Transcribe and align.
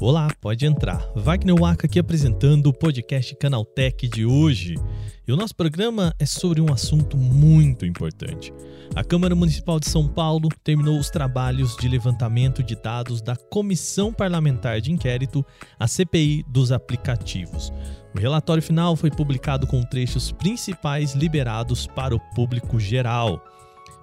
Olá, 0.00 0.28
pode 0.40 0.64
entrar. 0.64 1.04
Wagner 1.16 1.56
Waka 1.56 1.86
aqui 1.86 1.98
apresentando 1.98 2.68
o 2.68 2.72
podcast 2.72 3.34
Canaltech 3.34 4.06
de 4.06 4.24
hoje. 4.24 4.76
E 5.26 5.32
o 5.32 5.36
nosso 5.36 5.56
programa 5.56 6.14
é 6.18 6.24
sobre 6.24 6.60
um 6.60 6.72
assunto 6.72 7.16
muito 7.16 7.84
importante. 7.84 8.52
A 8.94 9.02
Câmara 9.02 9.34
Municipal 9.34 9.80
de 9.80 9.90
São 9.90 10.06
Paulo 10.06 10.48
terminou 10.62 10.96
os 10.96 11.10
trabalhos 11.10 11.76
de 11.76 11.88
levantamento 11.88 12.62
de 12.62 12.76
dados 12.76 13.20
da 13.20 13.34
Comissão 13.34 14.12
Parlamentar 14.12 14.80
de 14.80 14.92
Inquérito, 14.92 15.44
a 15.76 15.88
CPI 15.88 16.44
dos 16.46 16.70
aplicativos. 16.70 17.72
O 18.14 18.20
relatório 18.20 18.62
final 18.62 18.94
foi 18.94 19.10
publicado 19.10 19.66
com 19.66 19.82
trechos 19.82 20.30
principais 20.30 21.14
liberados 21.14 21.88
para 21.88 22.14
o 22.14 22.20
público 22.34 22.78
geral. 22.78 23.42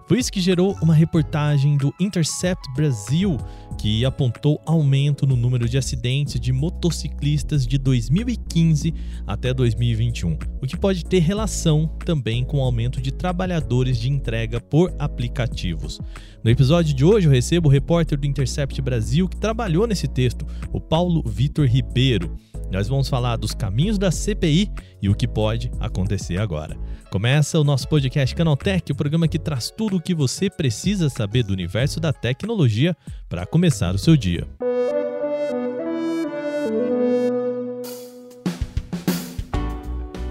Foi 0.06 0.20
isso 0.20 0.32
que 0.32 0.42
gerou 0.42 0.76
uma 0.82 0.94
reportagem 0.94 1.78
do 1.78 1.94
Intercept 2.00 2.62
Brasil, 2.76 3.38
que 3.78 4.04
apontou 4.04 4.62
aumento 4.66 5.26
no 5.26 5.36
número 5.36 5.68
de 5.68 5.78
acidentes 5.78 6.40
de 6.40 6.52
motociclistas 6.52 7.66
de 7.66 7.78
2015 7.78 8.94
até 9.26 9.54
2021, 9.54 10.38
o 10.62 10.68
que 10.68 10.78
pode 10.78 11.06
ter 11.06 11.20
relação 11.20 11.88
também 12.06 12.44
com 12.44 12.58
o 12.58 12.62
aumento 12.62 13.02
de 13.02 13.12
trabalhadores 13.12 13.98
de 13.98 14.10
entrega 14.10 14.60
por 14.60 14.94
aplicativos. 15.00 16.02
No 16.44 16.52
episódio 16.52 16.94
de 16.94 17.06
hoje, 17.06 17.28
eu 17.28 17.32
recebo 17.32 17.70
o 17.70 17.72
repórter 17.72 18.20
do 18.20 18.28
Intercept 18.28 18.82
Brasil 18.82 19.30
que 19.30 19.38
trabalhou 19.38 19.88
nesse 19.88 20.08
texto, 20.08 20.46
o 20.74 20.82
Paulo 20.82 21.24
Vitor 21.26 21.66
Ribeiro. 21.66 22.38
Nós 22.74 22.88
vamos 22.88 23.08
falar 23.08 23.36
dos 23.36 23.54
caminhos 23.54 24.00
da 24.00 24.10
CPI 24.10 24.72
e 25.00 25.08
o 25.08 25.14
que 25.14 25.28
pode 25.28 25.70
acontecer 25.80 26.40
agora. 26.40 26.76
Começa 27.12 27.60
o 27.60 27.64
nosso 27.64 27.88
podcast 27.88 28.34
Canaltech, 28.34 28.92
o 28.92 28.96
programa 28.96 29.28
que 29.28 29.38
traz 29.38 29.70
tudo 29.70 29.98
o 29.98 30.02
que 30.02 30.16
você 30.16 30.50
precisa 30.50 31.08
saber 31.08 31.44
do 31.44 31.54
universo 31.54 32.00
da 32.00 32.12
tecnologia 32.12 32.98
para 33.30 33.46
começar 33.46 33.94
o 33.94 34.00
seu 34.00 34.18
dia. 34.18 34.48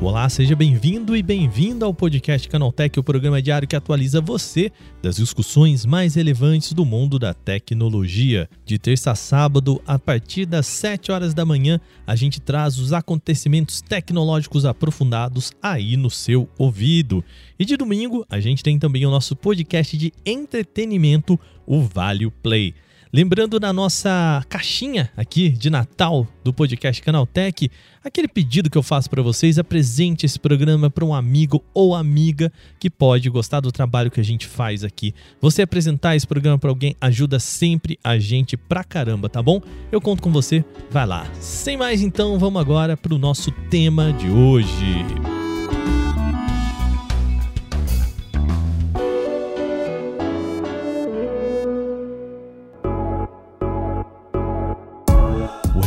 Olá, 0.05 0.29
seja 0.29 0.57
bem-vindo 0.57 1.17
e 1.17 1.23
bem-vinda 1.23 1.87
ao 1.87 1.95
podcast 1.95 2.49
Canaltech, 2.49 2.99
o 2.99 3.05
programa 3.05 3.41
diário 3.41 3.69
que 3.69 3.77
atualiza 3.77 4.21
você 4.21 4.73
das 5.01 5.15
discussões 5.15 5.87
mais 5.87 6.17
relevantes 6.17 6.73
do 6.73 6.85
mundo 6.85 7.21
da 7.21 7.33
tecnologia. 7.33 8.51
De 8.65 8.81
terça 8.81 9.13
a 9.13 9.15
sábado, 9.15 9.81
a 9.87 10.01
partir 10.01 10.45
das 10.45 10.67
7 10.67 11.13
horas 11.13 11.35
da 11.35 11.45
manhã, 11.45 11.81
a 12.05 12.17
gente 12.17 12.41
traz 12.41 12.79
os 12.79 12.93
acontecimentos 12.93 13.81
tecnológicos 13.81 14.67
aprofundados 14.67 15.53
aí 15.63 15.97
no 15.97 16.11
seu 16.11 16.49
ouvido. 16.59 17.25
E 17.57 17.65
de 17.65 17.77
domingo, 17.77 18.27
a 18.29 18.41
gente 18.41 18.61
tem 18.61 18.81
também 18.81 19.07
o 19.07 19.11
nosso 19.11 19.37
podcast 19.37 19.97
de 19.97 20.13
entretenimento, 20.27 21.39
o 21.65 21.81
Value 21.81 22.33
Play. 22.43 22.75
Lembrando 23.15 23.61
na 23.61 23.75
nossa 23.75 24.43
caixinha 24.49 25.11
aqui 25.15 25.51
de 25.51 25.69
Natal 25.69 26.27
do 26.43 26.51
podcast 26.51 27.03
Canaltech, 27.03 27.71
aquele 28.03 28.27
pedido 28.27 28.71
que 28.71 28.79
eu 28.79 28.83
faço 28.83 29.11
para 29.11 29.21
vocês, 29.21 29.59
apresente 29.59 30.25
esse 30.25 30.41
programa 30.41 30.89
para 30.89 31.05
um 31.05 31.13
amigo 31.13 31.63
ou 31.75 31.95
amiga 31.95 32.51
que 32.81 32.89
pode 32.89 33.29
gostar 33.29 33.61
do 33.61 33.71
trabalho 33.71 34.11
que 34.11 34.19
a 34.19 34.25
gente 34.25 34.47
faz 34.47 34.83
aqui. 34.83 35.15
Você 35.43 35.61
apresentar 35.61 36.17
esse 36.17 36.27
programa 36.27 36.59
para 36.59 36.71
alguém 36.71 36.97
ajuda 37.03 37.39
sempre 37.39 37.99
a 38.03 38.19
gente 38.19 38.57
pra 38.57 38.83
caramba, 38.83 39.29
tá 39.29 39.43
bom? 39.43 39.61
Eu 39.93 40.01
conto 40.01 40.23
com 40.23 40.33
você. 40.33 40.65
Vai 40.91 41.05
lá. 41.05 41.27
Sem 41.35 41.77
mais 41.77 42.01
então, 42.01 42.39
vamos 42.39 42.63
agora 42.63 42.97
para 42.97 43.13
o 43.15 43.19
nosso 43.19 43.51
tema 43.69 44.11
de 44.15 44.31
hoje. 44.31 45.32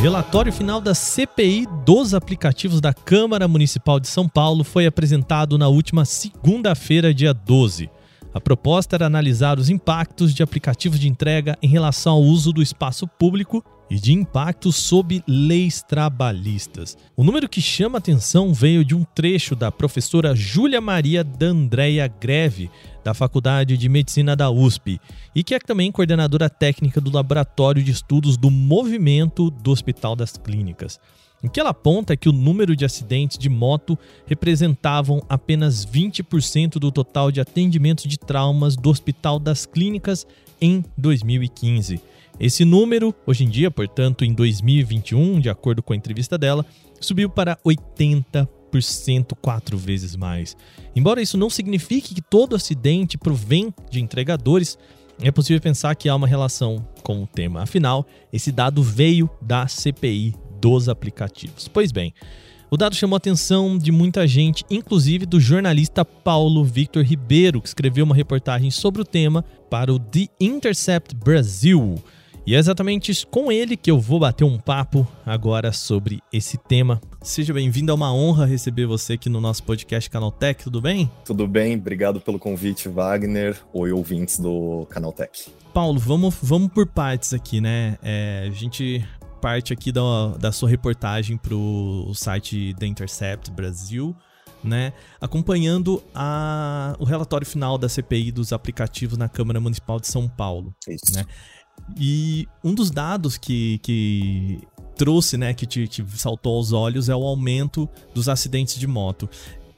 Relatório 0.06 0.52
final 0.52 0.80
da 0.80 0.94
CPI 0.94 1.66
dos 1.84 2.14
aplicativos 2.14 2.80
da 2.80 2.94
Câmara 2.94 3.48
Municipal 3.48 3.98
de 3.98 4.06
São 4.06 4.28
Paulo 4.28 4.62
foi 4.62 4.86
apresentado 4.86 5.58
na 5.58 5.66
última 5.66 6.04
segunda-feira, 6.04 7.12
dia 7.12 7.34
12. 7.34 7.90
A 8.32 8.40
proposta 8.40 8.94
era 8.94 9.04
analisar 9.04 9.58
os 9.58 9.68
impactos 9.68 10.32
de 10.32 10.44
aplicativos 10.44 11.00
de 11.00 11.08
entrega 11.08 11.58
em 11.60 11.66
relação 11.66 12.12
ao 12.12 12.22
uso 12.22 12.52
do 12.52 12.62
espaço 12.62 13.08
público 13.08 13.64
e 13.88 13.96
de 13.96 14.12
impactos 14.12 14.76
sob 14.76 15.22
leis 15.26 15.82
trabalhistas. 15.82 16.96
O 17.16 17.22
número 17.22 17.48
que 17.48 17.60
chama 17.60 17.98
atenção 17.98 18.52
veio 18.52 18.84
de 18.84 18.94
um 18.94 19.04
trecho 19.04 19.54
da 19.54 19.70
professora 19.70 20.34
Júlia 20.34 20.80
Maria 20.80 21.22
D'Andrea 21.22 22.08
Greve, 22.08 22.70
da 23.04 23.14
Faculdade 23.14 23.76
de 23.76 23.88
Medicina 23.88 24.34
da 24.34 24.50
USP, 24.50 25.00
e 25.34 25.44
que 25.44 25.54
é 25.54 25.58
também 25.58 25.92
coordenadora 25.92 26.50
técnica 26.50 27.00
do 27.00 27.12
Laboratório 27.12 27.82
de 27.82 27.92
Estudos 27.92 28.36
do 28.36 28.50
Movimento 28.50 29.50
do 29.50 29.70
Hospital 29.70 30.16
das 30.16 30.36
Clínicas. 30.36 30.98
O 31.42 31.48
que 31.48 31.60
ela 31.60 31.70
aponta 31.70 32.14
é 32.14 32.16
que 32.16 32.28
o 32.28 32.32
número 32.32 32.74
de 32.74 32.84
acidentes 32.84 33.38
de 33.38 33.48
moto 33.48 33.96
representavam 34.26 35.22
apenas 35.28 35.86
20% 35.86 36.78
do 36.78 36.90
total 36.90 37.30
de 37.30 37.40
atendimentos 37.40 38.06
de 38.06 38.18
traumas 38.18 38.74
do 38.74 38.90
Hospital 38.90 39.38
das 39.38 39.66
Clínicas 39.66 40.26
em 40.60 40.84
2015. 40.96 42.00
Esse 42.38 42.66
número, 42.66 43.14
hoje 43.26 43.44
em 43.44 43.48
dia, 43.48 43.70
portanto, 43.70 44.24
em 44.24 44.34
2021, 44.34 45.40
de 45.40 45.48
acordo 45.48 45.82
com 45.82 45.94
a 45.94 45.96
entrevista 45.96 46.36
dela, 46.36 46.66
subiu 47.00 47.30
para 47.30 47.58
80% 47.64 48.46
quatro 49.40 49.78
vezes 49.78 50.14
mais. 50.14 50.54
Embora 50.94 51.22
isso 51.22 51.38
não 51.38 51.48
signifique 51.48 52.14
que 52.14 52.20
todo 52.20 52.54
acidente 52.54 53.16
provém 53.16 53.72
de 53.90 54.00
entregadores, 54.00 54.76
é 55.18 55.30
possível 55.30 55.62
pensar 55.62 55.94
que 55.94 56.10
há 56.10 56.14
uma 56.14 56.26
relação 56.26 56.86
com 57.02 57.22
o 57.22 57.26
tema. 57.26 57.62
Afinal, 57.62 58.06
esse 58.30 58.52
dado 58.52 58.82
veio 58.82 59.30
da 59.40 59.66
CPI 59.66 60.34
dos 60.60 60.90
aplicativos. 60.90 61.68
Pois 61.68 61.90
bem, 61.90 62.12
o 62.70 62.76
dado 62.76 62.94
chamou 62.94 63.14
a 63.14 63.18
atenção 63.18 63.78
de 63.78 63.90
muita 63.90 64.26
gente, 64.26 64.62
inclusive 64.70 65.24
do 65.24 65.40
jornalista 65.40 66.04
Paulo 66.04 66.62
Victor 66.64 67.02
Ribeiro, 67.02 67.62
que 67.62 67.68
escreveu 67.68 68.04
uma 68.04 68.14
reportagem 68.14 68.70
sobre 68.70 69.00
o 69.00 69.06
tema 69.06 69.42
para 69.70 69.90
o 69.90 69.98
The 69.98 70.28
Intercept 70.38 71.14
Brasil. 71.14 71.94
E 72.46 72.54
é 72.54 72.58
exatamente 72.58 73.26
com 73.26 73.50
ele 73.50 73.76
que 73.76 73.90
eu 73.90 73.98
vou 73.98 74.20
bater 74.20 74.44
um 74.44 74.56
papo 74.56 75.04
agora 75.26 75.72
sobre 75.72 76.22
esse 76.32 76.56
tema. 76.56 77.00
Seja 77.20 77.52
bem-vindo, 77.52 77.90
é 77.90 77.94
uma 77.94 78.14
honra 78.14 78.46
receber 78.46 78.86
você 78.86 79.14
aqui 79.14 79.28
no 79.28 79.40
nosso 79.40 79.64
podcast 79.64 80.08
Canaltech, 80.08 80.62
tudo 80.62 80.80
bem? 80.80 81.10
Tudo 81.24 81.48
bem, 81.48 81.74
obrigado 81.74 82.20
pelo 82.20 82.38
convite, 82.38 82.88
Wagner. 82.88 83.60
Oi, 83.72 83.90
ouvintes 83.90 84.38
do 84.38 84.86
Canaltech. 84.88 85.50
Paulo, 85.74 85.98
vamos, 85.98 86.36
vamos 86.40 86.68
por 86.68 86.86
partes 86.86 87.34
aqui, 87.34 87.60
né? 87.60 87.98
É, 88.00 88.44
a 88.46 88.50
gente 88.52 89.04
parte 89.42 89.72
aqui 89.72 89.90
da, 89.90 90.28
da 90.38 90.52
sua 90.52 90.68
reportagem 90.68 91.36
para 91.36 91.52
o 91.52 92.14
site 92.14 92.76
The 92.78 92.86
Intercept 92.86 93.50
Brasil, 93.50 94.14
né? 94.62 94.92
Acompanhando 95.20 96.00
a, 96.14 96.94
o 97.00 97.04
relatório 97.04 97.44
final 97.46 97.76
da 97.76 97.88
CPI 97.88 98.30
dos 98.30 98.52
aplicativos 98.52 99.18
na 99.18 99.28
Câmara 99.28 99.58
Municipal 99.58 99.98
de 99.98 100.06
São 100.06 100.28
Paulo. 100.28 100.72
Isso. 100.88 101.12
Né? 101.12 101.24
E 101.98 102.48
um 102.64 102.74
dos 102.74 102.90
dados 102.90 103.36
que, 103.36 103.78
que 103.78 104.60
trouxe, 104.96 105.36
né, 105.36 105.54
que 105.54 105.66
te, 105.66 105.86
te, 105.86 106.04
saltou 106.16 106.56
aos 106.56 106.72
olhos 106.72 107.08
é 107.08 107.14
o 107.14 107.22
aumento 107.22 107.88
dos 108.14 108.28
acidentes 108.28 108.78
de 108.78 108.86
moto. 108.86 109.28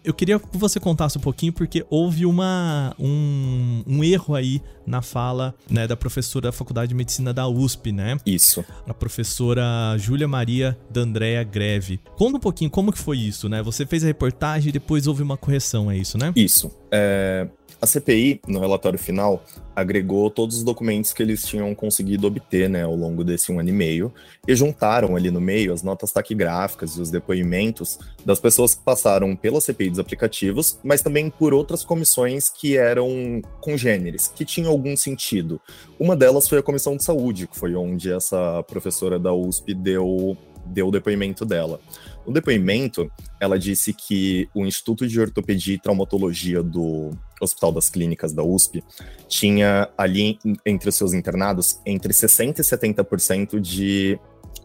Eu 0.05 0.15
queria 0.15 0.39
que 0.39 0.57
você 0.57 0.81
contasse 0.81 1.19
um 1.19 1.21
pouquinho, 1.21 1.53
porque 1.53 1.85
houve 1.91 2.25
uma, 2.25 2.95
um, 2.99 3.83
um 3.87 4.03
erro 4.03 4.35
aí 4.35 4.63
na 4.87 5.03
fala 5.03 5.55
né, 5.69 5.87
da 5.87 5.97
professora 5.97 6.45
da 6.45 6.53
Faculdade 6.53 6.89
de 6.89 6.95
Medicina 6.95 7.35
da 7.35 7.47
USP, 7.47 7.93
né? 7.93 8.17
Isso. 8.25 8.65
A 8.87 8.95
professora 8.95 9.63
Júlia 9.99 10.27
Maria 10.27 10.79
D'Andrea 10.89 11.43
Greve. 11.43 12.01
Conta 12.17 12.39
um 12.39 12.41
pouquinho 12.41 12.71
como 12.71 12.91
que 12.91 12.99
foi 12.99 13.19
isso, 13.19 13.51
né? 13.51 13.63
Você 13.63 13.85
fez 13.85 14.03
a 14.03 14.07
reportagem 14.07 14.71
e 14.71 14.73
depois 14.73 15.07
houve 15.07 15.23
uma 15.23 15.37
correção, 15.37 15.91
é 15.91 15.99
isso, 15.99 16.17
né? 16.17 16.33
Isso. 16.35 16.71
É, 16.91 17.47
a 17.81 17.87
CPI, 17.87 18.41
no 18.49 18.59
relatório 18.59 18.99
final, 18.99 19.45
agregou 19.75 20.29
todos 20.31 20.57
os 20.57 20.65
documentos 20.65 21.13
que 21.13 21.23
eles 21.23 21.45
tinham 21.45 21.73
conseguido 21.75 22.27
obter 22.27 22.69
né, 22.69 22.83
ao 22.83 22.97
longo 22.97 23.23
desse 23.23 23.53
um 23.53 23.61
ano 23.61 23.69
e 23.69 23.73
meio 23.73 24.13
e 24.47 24.57
juntaram 24.57 25.15
ali 25.15 25.31
no 25.31 25.41
meio 25.41 25.73
as 25.73 25.85
notas 25.85 26.11
taquigráficas 26.11 26.97
e 26.97 27.01
os 27.01 27.11
depoimentos 27.11 27.97
das 28.25 28.41
pessoas 28.41 28.75
que 28.75 28.83
passaram 28.83 29.37
pela 29.37 29.61
CPI 29.61 29.91
dos 29.91 29.99
aplicativos, 30.01 30.79
mas 30.83 31.03
também 31.03 31.31
por 31.31 31.55
outras 31.55 31.85
comissões 31.85 32.49
que 32.49 32.77
eram 32.77 33.41
congêneres, 33.61 34.27
que 34.27 34.45
tinham 34.45 34.73
algum 34.73 34.97
sentido. 34.97 35.61
Uma 35.99 36.17
delas 36.17 36.49
foi 36.49 36.59
a 36.59 36.63
Comissão 36.63 36.97
de 36.97 37.05
Saúde, 37.05 37.47
que 37.47 37.57
foi 37.57 37.77
onde 37.77 38.13
essa 38.13 38.65
professora 38.65 39.19
da 39.19 39.33
USP 39.33 39.75
deu, 39.75 40.37
deu 40.67 40.89
o 40.89 40.91
depoimento 40.91 41.45
dela. 41.45 41.79
No 42.27 42.33
depoimento, 42.35 43.11
ela 43.41 43.59
disse 43.59 43.95
que 43.95 44.49
o 44.53 44.67
Instituto 44.67 45.07
de 45.07 45.19
Ortopedia 45.19 45.75
e 45.75 45.79
Traumatologia 45.79 46.63
do 46.63 47.11
Hospital 47.41 47.73
das 47.73 47.89
Clínicas 47.89 48.33
da 48.33 48.43
USP 48.43 48.83
tinha 49.29 49.89
ali 49.97 50.39
entre 50.65 50.89
os 50.89 50.97
seus 50.97 51.13
internados 51.13 51.81
entre 51.85 52.13
60% 52.13 52.59
e 52.59 52.63
70% 52.63 53.61
de 53.61 54.19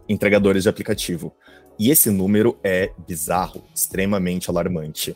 entregadores 0.08 0.64
de 0.64 0.70
aplicativo. 0.70 1.34
E 1.80 1.90
esse 1.90 2.10
número 2.10 2.58
é 2.64 2.92
bizarro, 3.08 3.64
extremamente 3.74 4.50
alarmante. 4.50 5.16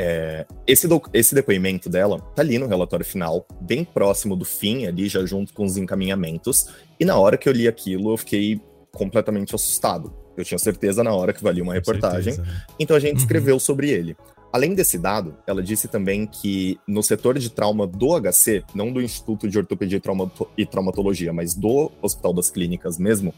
É, 0.00 0.46
esse, 0.66 0.86
esse 1.12 1.34
depoimento 1.34 1.88
dela 1.88 2.20
tá 2.20 2.42
ali 2.42 2.58
no 2.58 2.66
relatório 2.66 3.04
final, 3.04 3.46
bem 3.60 3.84
próximo 3.84 4.36
do 4.36 4.44
fim, 4.44 4.86
ali 4.86 5.08
já 5.08 5.24
junto 5.24 5.52
com 5.52 5.64
os 5.64 5.76
encaminhamentos. 5.76 6.68
E 7.00 7.04
na 7.04 7.16
hora 7.18 7.36
que 7.36 7.48
eu 7.48 7.52
li 7.52 7.66
aquilo, 7.66 8.12
eu 8.12 8.16
fiquei 8.16 8.60
completamente 8.92 9.54
assustado. 9.54 10.12
Eu 10.36 10.44
tinha 10.44 10.58
certeza 10.58 11.02
na 11.02 11.12
hora 11.12 11.32
que 11.32 11.42
valia 11.42 11.62
uma 11.62 11.74
reportagem. 11.74 12.34
Certeza, 12.34 12.42
né? 12.42 12.64
Então 12.78 12.96
a 12.96 13.00
gente 13.00 13.14
uhum. 13.16 13.22
escreveu 13.22 13.58
sobre 13.58 13.90
ele. 13.90 14.16
Além 14.52 14.74
desse 14.74 14.98
dado, 14.98 15.36
ela 15.46 15.62
disse 15.62 15.88
também 15.88 16.26
que 16.26 16.78
no 16.86 17.02
setor 17.02 17.38
de 17.38 17.50
trauma 17.50 17.86
do 17.86 18.18
HC, 18.18 18.64
não 18.74 18.90
do 18.92 19.02
Instituto 19.02 19.48
de 19.48 19.58
Ortopedia 19.58 20.00
e 20.56 20.66
Traumatologia, 20.66 21.32
mas 21.32 21.54
do 21.54 21.92
Hospital 22.00 22.32
das 22.32 22.50
Clínicas 22.50 22.98
mesmo, 22.98 23.34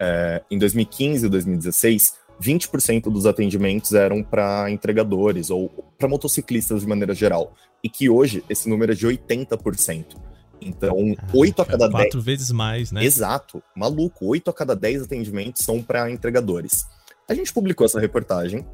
é, 0.00 0.42
em 0.50 0.58
2015 0.58 1.26
e 1.26 1.28
2016, 1.28 2.14
20% 2.40 3.02
dos 3.04 3.26
atendimentos 3.26 3.92
eram 3.92 4.22
para 4.22 4.70
entregadores 4.70 5.50
ou 5.50 5.68
para 5.96 6.08
motociclistas 6.08 6.80
de 6.80 6.86
maneira 6.86 7.14
geral. 7.14 7.54
E 7.82 7.88
que 7.88 8.08
hoje 8.08 8.42
esse 8.48 8.68
número 8.68 8.92
é 8.92 8.94
de 8.94 9.06
80%. 9.06 10.16
Então, 10.60 11.14
ah, 11.16 11.26
8 11.32 11.62
a 11.62 11.64
cada 11.64 11.88
10. 11.88 12.04
Quatro 12.04 12.20
vezes 12.20 12.50
mais, 12.50 12.90
né? 12.90 13.04
Exato, 13.04 13.62
maluco. 13.76 14.26
8 14.26 14.50
a 14.50 14.52
cada 14.52 14.74
10 14.74 15.02
atendimentos 15.02 15.64
são 15.64 15.80
para 15.80 16.10
entregadores. 16.10 16.84
A 17.28 17.34
gente 17.34 17.52
publicou 17.52 17.84
essa 17.84 18.00
reportagem 18.00 18.64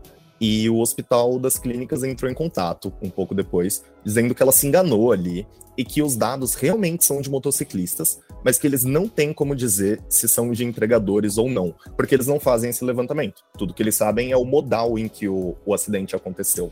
e 0.40 0.68
o 0.68 0.78
Hospital 0.78 1.38
das 1.38 1.58
Clínicas 1.58 2.02
entrou 2.02 2.30
em 2.30 2.34
contato 2.34 2.92
um 3.00 3.08
pouco 3.08 3.34
depois, 3.34 3.84
dizendo 4.04 4.34
que 4.34 4.42
ela 4.42 4.52
se 4.52 4.66
enganou 4.66 5.12
ali 5.12 5.46
e 5.76 5.84
que 5.84 6.02
os 6.02 6.16
dados 6.16 6.54
realmente 6.54 7.04
são 7.04 7.20
de 7.20 7.30
motociclistas, 7.30 8.20
mas 8.44 8.58
que 8.58 8.66
eles 8.66 8.84
não 8.84 9.08
têm 9.08 9.32
como 9.32 9.56
dizer 9.56 10.00
se 10.08 10.28
são 10.28 10.52
de 10.52 10.64
entregadores 10.64 11.38
ou 11.38 11.48
não, 11.48 11.74
porque 11.96 12.14
eles 12.14 12.26
não 12.26 12.38
fazem 12.38 12.70
esse 12.70 12.84
levantamento. 12.84 13.42
Tudo 13.58 13.74
que 13.74 13.82
eles 13.82 13.96
sabem 13.96 14.32
é 14.32 14.36
o 14.36 14.44
modal 14.44 14.98
em 14.98 15.08
que 15.08 15.28
o, 15.28 15.56
o 15.64 15.74
acidente 15.74 16.14
aconteceu. 16.14 16.70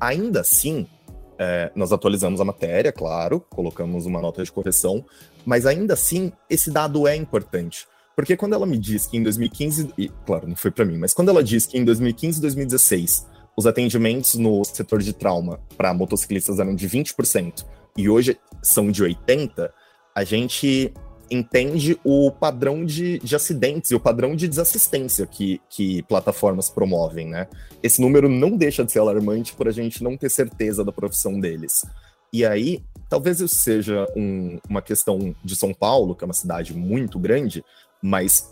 Ainda 0.00 0.40
assim, 0.40 0.86
é, 1.38 1.70
nós 1.74 1.92
atualizamos 1.92 2.40
a 2.40 2.44
matéria, 2.44 2.92
claro, 2.92 3.44
colocamos 3.50 4.06
uma 4.06 4.20
nota 4.20 4.42
de 4.42 4.52
correção, 4.52 5.04
mas 5.44 5.66
ainda 5.66 5.94
assim, 5.94 6.32
esse 6.48 6.70
dado 6.70 7.06
é 7.06 7.16
importante. 7.16 7.86
Porque 8.20 8.36
quando 8.36 8.52
ela 8.52 8.66
me 8.66 8.76
diz 8.76 9.06
que 9.06 9.16
em 9.16 9.22
2015, 9.22 9.94
e 9.96 10.10
claro, 10.26 10.46
não 10.46 10.54
foi 10.54 10.70
para 10.70 10.84
mim, 10.84 10.98
mas 10.98 11.14
quando 11.14 11.30
ela 11.30 11.42
diz 11.42 11.64
que 11.64 11.78
em 11.78 11.84
2015 11.86 12.36
e 12.36 12.42
2016 12.42 13.26
os 13.56 13.66
atendimentos 13.66 14.34
no 14.34 14.62
setor 14.62 15.00
de 15.00 15.14
trauma 15.14 15.58
para 15.74 15.94
motociclistas 15.94 16.58
eram 16.58 16.74
de 16.74 16.86
20% 16.86 17.64
e 17.96 18.10
hoje 18.10 18.38
são 18.62 18.90
de 18.90 19.02
80%, 19.02 19.70
a 20.14 20.22
gente 20.22 20.92
entende 21.30 21.98
o 22.04 22.30
padrão 22.30 22.84
de, 22.84 23.18
de 23.20 23.34
acidentes 23.34 23.90
e 23.90 23.94
o 23.94 24.00
padrão 24.00 24.36
de 24.36 24.46
desassistência 24.46 25.26
que, 25.26 25.58
que 25.70 26.02
plataformas 26.02 26.68
promovem, 26.68 27.26
né? 27.26 27.48
Esse 27.82 28.02
número 28.02 28.28
não 28.28 28.54
deixa 28.54 28.84
de 28.84 28.92
ser 28.92 28.98
alarmante 28.98 29.54
por 29.54 29.66
a 29.66 29.72
gente 29.72 30.04
não 30.04 30.14
ter 30.14 30.28
certeza 30.28 30.84
da 30.84 30.92
profissão 30.92 31.40
deles. 31.40 31.86
E 32.30 32.44
aí, 32.44 32.84
talvez 33.08 33.40
isso 33.40 33.56
seja 33.56 34.06
um, 34.14 34.58
uma 34.68 34.82
questão 34.82 35.34
de 35.42 35.56
São 35.56 35.72
Paulo, 35.72 36.14
que 36.14 36.22
é 36.22 36.26
uma 36.26 36.34
cidade 36.34 36.76
muito 36.76 37.18
grande, 37.18 37.64
mas 38.02 38.50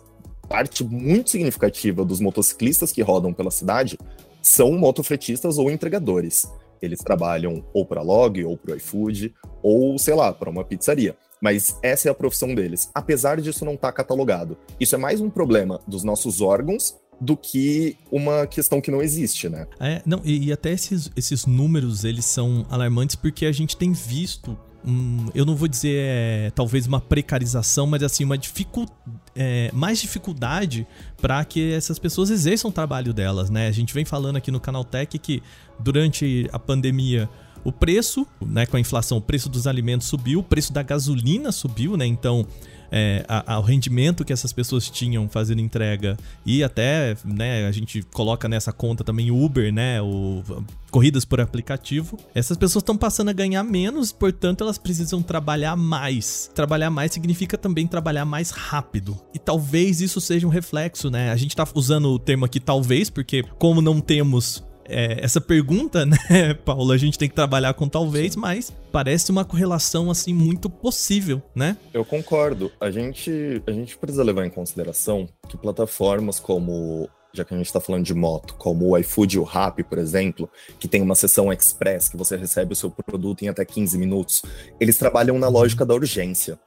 parte 0.48 0.82
muito 0.82 1.30
significativa 1.30 2.04
dos 2.04 2.20
motociclistas 2.20 2.92
que 2.92 3.02
rodam 3.02 3.32
pela 3.32 3.50
cidade 3.50 3.98
são 4.42 4.72
motofretistas 4.72 5.58
ou 5.58 5.70
entregadores. 5.70 6.50
Eles 6.80 7.00
trabalham 7.00 7.64
ou 7.74 7.84
para 7.84 8.02
log, 8.02 8.42
ou 8.44 8.56
para 8.56 8.72
o 8.72 8.76
iFood, 8.76 9.34
ou 9.62 9.98
sei 9.98 10.14
lá, 10.14 10.32
para 10.32 10.50
uma 10.50 10.64
pizzaria. 10.64 11.16
Mas 11.40 11.78
essa 11.82 12.08
é 12.08 12.10
a 12.10 12.14
profissão 12.14 12.54
deles. 12.54 12.90
Apesar 12.94 13.40
disso 13.40 13.64
não 13.64 13.74
estar 13.74 13.88
tá 13.88 13.92
catalogado. 13.92 14.56
Isso 14.80 14.94
é 14.94 14.98
mais 14.98 15.20
um 15.20 15.30
problema 15.30 15.80
dos 15.86 16.02
nossos 16.02 16.40
órgãos 16.40 16.96
do 17.20 17.36
que 17.36 17.96
uma 18.12 18.46
questão 18.46 18.80
que 18.80 18.90
não 18.90 19.02
existe, 19.02 19.48
né? 19.48 19.66
É, 19.80 20.00
não, 20.06 20.20
e, 20.24 20.46
e 20.46 20.52
até 20.52 20.70
esses, 20.70 21.10
esses 21.16 21.46
números, 21.46 22.04
eles 22.04 22.24
são 22.24 22.64
alarmantes 22.70 23.16
porque 23.16 23.44
a 23.44 23.52
gente 23.52 23.76
tem 23.76 23.92
visto 23.92 24.56
um, 24.84 25.26
eu 25.34 25.44
não 25.44 25.56
vou 25.56 25.68
dizer 25.68 25.96
é, 25.96 26.52
talvez 26.54 26.86
uma 26.86 27.00
precarização, 27.00 27.86
mas 27.86 28.02
assim, 28.02 28.24
uma 28.24 28.38
dificuldade. 28.38 28.98
É, 29.34 29.70
mais 29.72 30.00
dificuldade 30.00 30.86
para 31.20 31.44
que 31.44 31.72
essas 31.72 31.98
pessoas 31.98 32.28
exerçam 32.28 32.70
o 32.70 32.72
trabalho 32.72 33.12
delas, 33.12 33.50
né? 33.50 33.68
A 33.68 33.72
gente 33.72 33.94
vem 33.94 34.04
falando 34.04 34.36
aqui 34.36 34.50
no 34.50 34.58
Canal 34.58 34.84
Tech 34.84 35.16
que 35.18 35.42
durante 35.78 36.48
a 36.52 36.58
pandemia 36.58 37.28
o 37.64 37.70
preço, 37.70 38.26
né, 38.44 38.66
com 38.66 38.76
a 38.76 38.80
inflação, 38.80 39.18
o 39.18 39.20
preço 39.20 39.48
dos 39.48 39.66
alimentos 39.66 40.06
subiu, 40.06 40.40
o 40.40 40.42
preço 40.42 40.72
da 40.72 40.82
gasolina 40.82 41.52
subiu, 41.52 41.96
né? 41.96 42.06
Então, 42.06 42.46
é, 42.90 43.24
a, 43.28 43.54
a, 43.54 43.58
o 43.58 43.62
rendimento 43.62 44.24
que 44.24 44.32
essas 44.32 44.52
pessoas 44.52 44.88
tinham 44.88 45.28
fazendo 45.28 45.60
entrega 45.60 46.16
e 46.44 46.62
até, 46.62 47.16
né, 47.24 47.66
a 47.66 47.72
gente 47.72 48.02
coloca 48.12 48.48
nessa 48.48 48.72
conta 48.72 49.04
também 49.04 49.30
Uber, 49.30 49.72
né, 49.72 50.00
o, 50.02 50.42
corridas 50.90 51.24
por 51.24 51.40
aplicativo. 51.40 52.18
Essas 52.34 52.56
pessoas 52.56 52.82
estão 52.82 52.96
passando 52.96 53.28
a 53.28 53.32
ganhar 53.32 53.62
menos, 53.62 54.12
portanto 54.12 54.62
elas 54.62 54.78
precisam 54.78 55.22
trabalhar 55.22 55.76
mais. 55.76 56.50
Trabalhar 56.54 56.90
mais 56.90 57.12
significa 57.12 57.56
também 57.56 57.86
trabalhar 57.86 58.24
mais 58.24 58.50
rápido. 58.50 59.18
E 59.34 59.38
talvez 59.38 60.00
isso 60.00 60.20
seja 60.20 60.46
um 60.46 60.50
reflexo, 60.50 61.10
né? 61.10 61.30
A 61.30 61.36
gente 61.36 61.54
tá 61.54 61.66
usando 61.74 62.08
o 62.10 62.18
termo 62.18 62.44
aqui 62.44 62.60
talvez, 62.60 63.10
porque 63.10 63.42
como 63.58 63.80
não 63.80 64.00
temos 64.00 64.64
é, 64.88 65.22
essa 65.22 65.40
pergunta, 65.40 66.04
né, 66.06 66.54
Paulo, 66.64 66.92
a 66.92 66.96
gente 66.96 67.18
tem 67.18 67.28
que 67.28 67.34
trabalhar 67.34 67.74
com 67.74 67.88
talvez, 67.88 68.34
mas 68.34 68.72
parece 68.90 69.30
uma 69.30 69.44
correlação 69.44 70.10
assim 70.10 70.32
muito 70.32 70.70
possível, 70.70 71.42
né? 71.54 71.76
Eu 71.92 72.04
concordo. 72.04 72.72
A 72.80 72.90
gente, 72.90 73.62
a 73.66 73.72
gente 73.72 73.96
precisa 73.96 74.24
levar 74.24 74.46
em 74.46 74.50
consideração 74.50 75.28
que 75.48 75.56
plataformas 75.56 76.40
como 76.40 77.08
já 77.32 77.44
que 77.44 77.54
a 77.54 77.56
gente 77.56 77.66
está 77.66 77.78
falando 77.78 78.04
de 78.04 78.14
moto, 78.14 78.54
como 78.54 78.88
o 78.88 78.98
iFood 78.98 79.36
e 79.36 79.38
o 79.38 79.44
Rappi, 79.44 79.84
por 79.84 79.98
exemplo, 79.98 80.50
que 80.80 80.88
tem 80.88 81.02
uma 81.02 81.14
sessão 81.14 81.52
express 81.52 82.08
que 82.08 82.16
você 82.16 82.36
recebe 82.36 82.72
o 82.72 82.76
seu 82.76 82.90
produto 82.90 83.42
em 83.42 83.48
até 83.48 83.64
15 83.64 83.98
minutos, 83.98 84.42
eles 84.80 84.96
trabalham 84.96 85.38
na 85.38 85.48
lógica 85.48 85.84
da 85.84 85.94
urgência. 85.94 86.58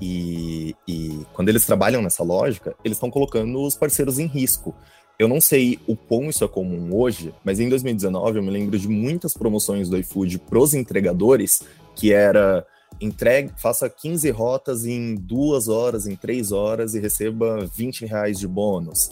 E, 0.00 0.74
e 0.88 1.26
quando 1.32 1.48
eles 1.48 1.66
trabalham 1.66 2.00
nessa 2.00 2.22
lógica, 2.22 2.74
eles 2.84 2.96
estão 2.96 3.10
colocando 3.10 3.60
os 3.62 3.76
parceiros 3.76 4.18
em 4.18 4.26
risco. 4.26 4.74
Eu 5.20 5.28
não 5.28 5.38
sei 5.38 5.78
o 5.86 5.94
quão 5.94 6.30
isso 6.30 6.42
é 6.42 6.48
comum 6.48 6.96
hoje, 6.96 7.34
mas 7.44 7.60
em 7.60 7.68
2019 7.68 8.38
eu 8.38 8.42
me 8.42 8.50
lembro 8.50 8.78
de 8.78 8.88
muitas 8.88 9.34
promoções 9.34 9.86
do 9.86 9.98
iFood 9.98 10.38
pros 10.38 10.72
entregadores, 10.72 11.62
que 11.94 12.10
era 12.10 12.66
entregue, 12.98 13.52
faça 13.58 13.86
15 13.90 14.30
rotas 14.30 14.86
em 14.86 15.14
duas 15.14 15.68
horas, 15.68 16.06
em 16.06 16.16
três 16.16 16.52
horas 16.52 16.94
e 16.94 17.00
receba 17.00 17.66
20 17.66 18.06
reais 18.06 18.38
de 18.38 18.48
bônus. 18.48 19.10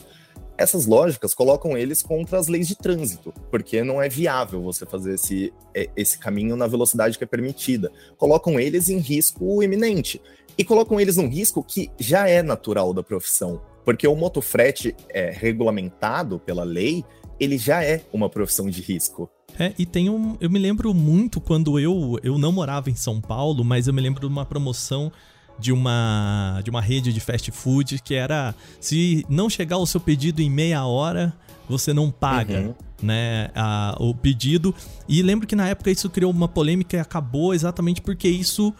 Essas 0.56 0.86
lógicas 0.86 1.34
colocam 1.34 1.76
eles 1.76 2.02
contra 2.02 2.38
as 2.38 2.48
leis 2.48 2.66
de 2.66 2.74
trânsito, 2.74 3.34
porque 3.50 3.84
não 3.84 4.00
é 4.00 4.08
viável 4.08 4.62
você 4.62 4.86
fazer 4.86 5.12
esse, 5.12 5.52
é, 5.74 5.90
esse 5.94 6.18
caminho 6.18 6.56
na 6.56 6.66
velocidade 6.66 7.18
que 7.18 7.24
é 7.24 7.26
permitida. 7.26 7.92
Colocam 8.16 8.58
eles 8.58 8.88
em 8.88 8.96
risco 8.96 9.62
iminente. 9.62 10.22
E 10.56 10.64
colocam 10.64 10.98
eles 10.98 11.18
num 11.18 11.28
risco 11.28 11.62
que 11.62 11.90
já 12.00 12.26
é 12.26 12.42
natural 12.42 12.94
da 12.94 13.02
profissão 13.02 13.60
porque 13.88 14.06
o 14.06 14.14
motofrete 14.14 14.94
é 15.08 15.30
regulamentado 15.30 16.38
pela 16.38 16.62
lei, 16.62 17.02
ele 17.40 17.56
já 17.56 17.82
é 17.82 18.04
uma 18.12 18.28
profissão 18.28 18.68
de 18.68 18.82
risco. 18.82 19.30
É, 19.58 19.72
e 19.78 19.86
tem 19.86 20.10
um. 20.10 20.36
Eu 20.42 20.50
me 20.50 20.58
lembro 20.58 20.92
muito 20.92 21.40
quando 21.40 21.80
eu, 21.80 22.18
eu 22.22 22.36
não 22.36 22.52
morava 22.52 22.90
em 22.90 22.94
São 22.94 23.18
Paulo, 23.18 23.64
mas 23.64 23.88
eu 23.88 23.94
me 23.94 24.02
lembro 24.02 24.20
de 24.20 24.26
uma 24.26 24.44
promoção 24.44 25.10
de 25.58 25.72
uma, 25.72 26.60
de 26.62 26.68
uma 26.68 26.82
rede 26.82 27.14
de 27.14 27.18
fast 27.18 27.50
food 27.50 28.02
que 28.02 28.12
era: 28.12 28.54
se 28.78 29.24
não 29.26 29.48
chegar 29.48 29.78
o 29.78 29.86
seu 29.86 30.02
pedido 30.02 30.42
em 30.42 30.50
meia 30.50 30.84
hora, 30.84 31.32
você 31.66 31.94
não 31.94 32.10
paga. 32.10 32.60
Uhum. 32.60 32.74
Né, 33.00 33.48
a, 33.54 33.96
o 33.98 34.14
pedido. 34.14 34.74
E 35.08 35.22
lembro 35.22 35.46
que 35.46 35.56
na 35.56 35.66
época 35.66 35.90
isso 35.90 36.10
criou 36.10 36.30
uma 36.30 36.48
polêmica 36.48 36.96
e 36.96 37.00
acabou 37.00 37.54
exatamente 37.54 38.02
porque 38.02 38.28
isso 38.28 38.74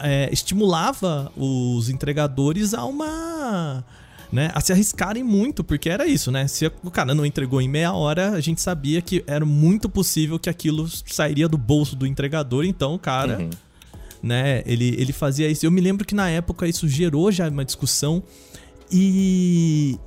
é, 0.00 0.28
estimulava 0.32 1.30
os 1.36 1.88
entregadores 1.88 2.74
a 2.74 2.84
uma 2.84 3.84
né, 4.32 4.50
a 4.54 4.60
se 4.60 4.72
arriscarem 4.72 5.24
muito, 5.24 5.64
porque 5.64 5.88
era 5.88 6.06
isso, 6.06 6.30
né? 6.30 6.46
Se 6.46 6.66
o 6.66 6.90
cara 6.90 7.14
não 7.14 7.24
entregou 7.24 7.60
em 7.60 7.68
meia 7.68 7.92
hora, 7.92 8.30
a 8.30 8.40
gente 8.40 8.60
sabia 8.60 9.00
que 9.00 9.24
era 9.26 9.44
muito 9.44 9.88
possível 9.88 10.38
que 10.38 10.50
aquilo 10.50 10.88
sairia 11.06 11.48
do 11.48 11.56
bolso 11.56 11.96
do 11.96 12.06
entregador, 12.06 12.64
então 12.64 12.94
o 12.94 12.98
cara, 12.98 13.38
uhum. 13.38 13.50
né, 14.22 14.62
ele, 14.66 14.94
ele 14.98 15.12
fazia 15.12 15.48
isso. 15.48 15.64
Eu 15.64 15.70
me 15.70 15.80
lembro 15.80 16.04
que 16.04 16.14
na 16.14 16.28
época 16.28 16.66
isso 16.66 16.86
gerou 16.86 17.32
já 17.32 17.48
uma 17.48 17.64
discussão 17.64 18.22
e, 18.90 19.98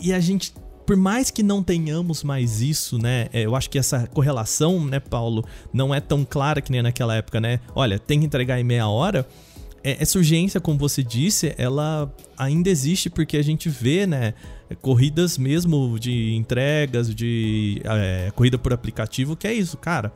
e 0.00 0.12
a 0.12 0.20
gente 0.20 0.52
por 0.88 0.96
mais 0.96 1.30
que 1.30 1.42
não 1.42 1.62
tenhamos 1.62 2.24
mais 2.24 2.62
isso, 2.62 2.96
né? 2.96 3.28
É, 3.30 3.42
eu 3.42 3.54
acho 3.54 3.68
que 3.68 3.78
essa 3.78 4.06
correlação, 4.06 4.82
né, 4.86 4.98
Paulo, 4.98 5.44
não 5.70 5.94
é 5.94 6.00
tão 6.00 6.24
clara 6.24 6.62
que 6.62 6.72
nem 6.72 6.80
naquela 6.80 7.14
época, 7.14 7.38
né? 7.38 7.60
Olha, 7.74 7.98
tem 7.98 8.20
que 8.20 8.24
entregar 8.24 8.58
em 8.58 8.64
meia 8.64 8.88
hora. 8.88 9.28
É, 9.82 10.02
essa 10.02 10.18
urgência, 10.18 10.60
como 10.60 10.78
você 10.78 11.02
disse, 11.02 11.54
ela 11.56 12.12
ainda 12.36 12.68
existe 12.68 13.08
porque 13.08 13.36
a 13.36 13.42
gente 13.42 13.68
vê, 13.68 14.06
né, 14.06 14.34
corridas 14.80 15.38
mesmo 15.38 15.98
de 15.98 16.34
entregas, 16.34 17.14
de 17.14 17.80
é, 17.84 18.30
corrida 18.34 18.58
por 18.58 18.72
aplicativo, 18.72 19.36
que 19.36 19.46
é 19.46 19.52
isso, 19.52 19.76
cara. 19.76 20.12